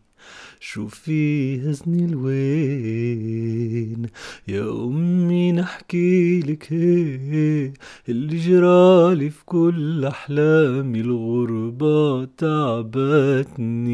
شوفي 0.65 1.57
هزني 1.61 2.05
الوين؟ 2.05 4.03
يا 4.49 4.71
أمي 4.71 5.53
نحكي 5.53 6.41
لك 6.41 6.73
إيه؟ 6.73 7.73
اللي 8.09 8.37
جرالي 8.37 9.31
في 9.31 9.45
كل 9.45 10.05
أحلامي 10.05 11.01
الغربة 11.01 12.25
تعبتني 12.25 13.93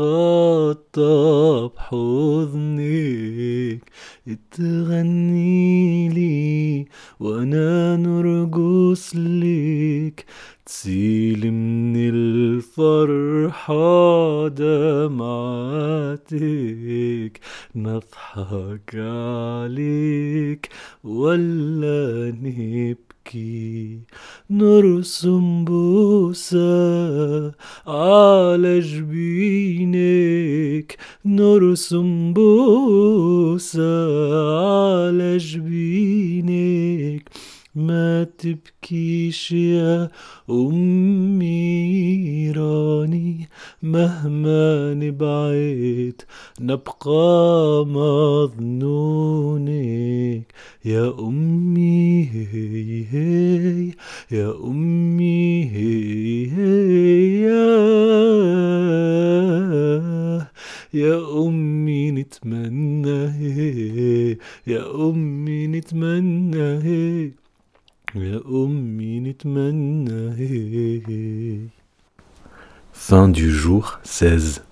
بحضنك 1.76 3.82
تغني 4.50 6.08
لي 6.08 6.86
وأنا 7.20 7.96
نرقص 8.62 9.16
لك 9.16 10.26
تسيل 10.66 11.52
من 11.52 11.96
الفرحة 12.14 13.78
دمعاتك 14.48 15.40
نضحك 17.76 18.94
عليك 18.94 20.68
ولا 21.04 22.34
نبكي. 22.42 24.00
نرسم 24.50 25.64
بوسة 25.64 27.52
على 27.86 28.80
جبينك. 28.80 30.32
نرسم 31.24 32.32
بوسة 32.32 33.82
على 34.58 35.38
جبينك. 35.38 37.30
ما 37.74 38.24
تبكيش 38.24 39.52
يا 39.52 40.10
أمي 40.50 42.50
راني 42.50 43.48
مهما 43.82 44.94
نبعد 44.94 46.22
نبقى 46.60 47.86
مظنونك. 47.86 49.62
يا 50.84 51.14
أمي 51.18 52.24
هي 52.24 53.04
هي 53.12 53.90
يا 54.30 54.54
أمي 54.64 55.64
هي 55.64 56.46
هي 56.56 57.46
يا 60.94 61.42
أمي 61.46 62.10
نتمنى 62.10 63.26
هي 63.26 64.36
يا 64.66 65.08
أمي 65.08 65.66
نتمنى. 65.66 66.78
هي 66.82 67.30
يا 68.15 68.41
أمي 68.45 69.19
نتمنى 69.19 70.33
هي 70.39 71.59
Fin 72.93 73.27
du 73.29 73.51
jour 73.51 73.99
16 74.03 74.67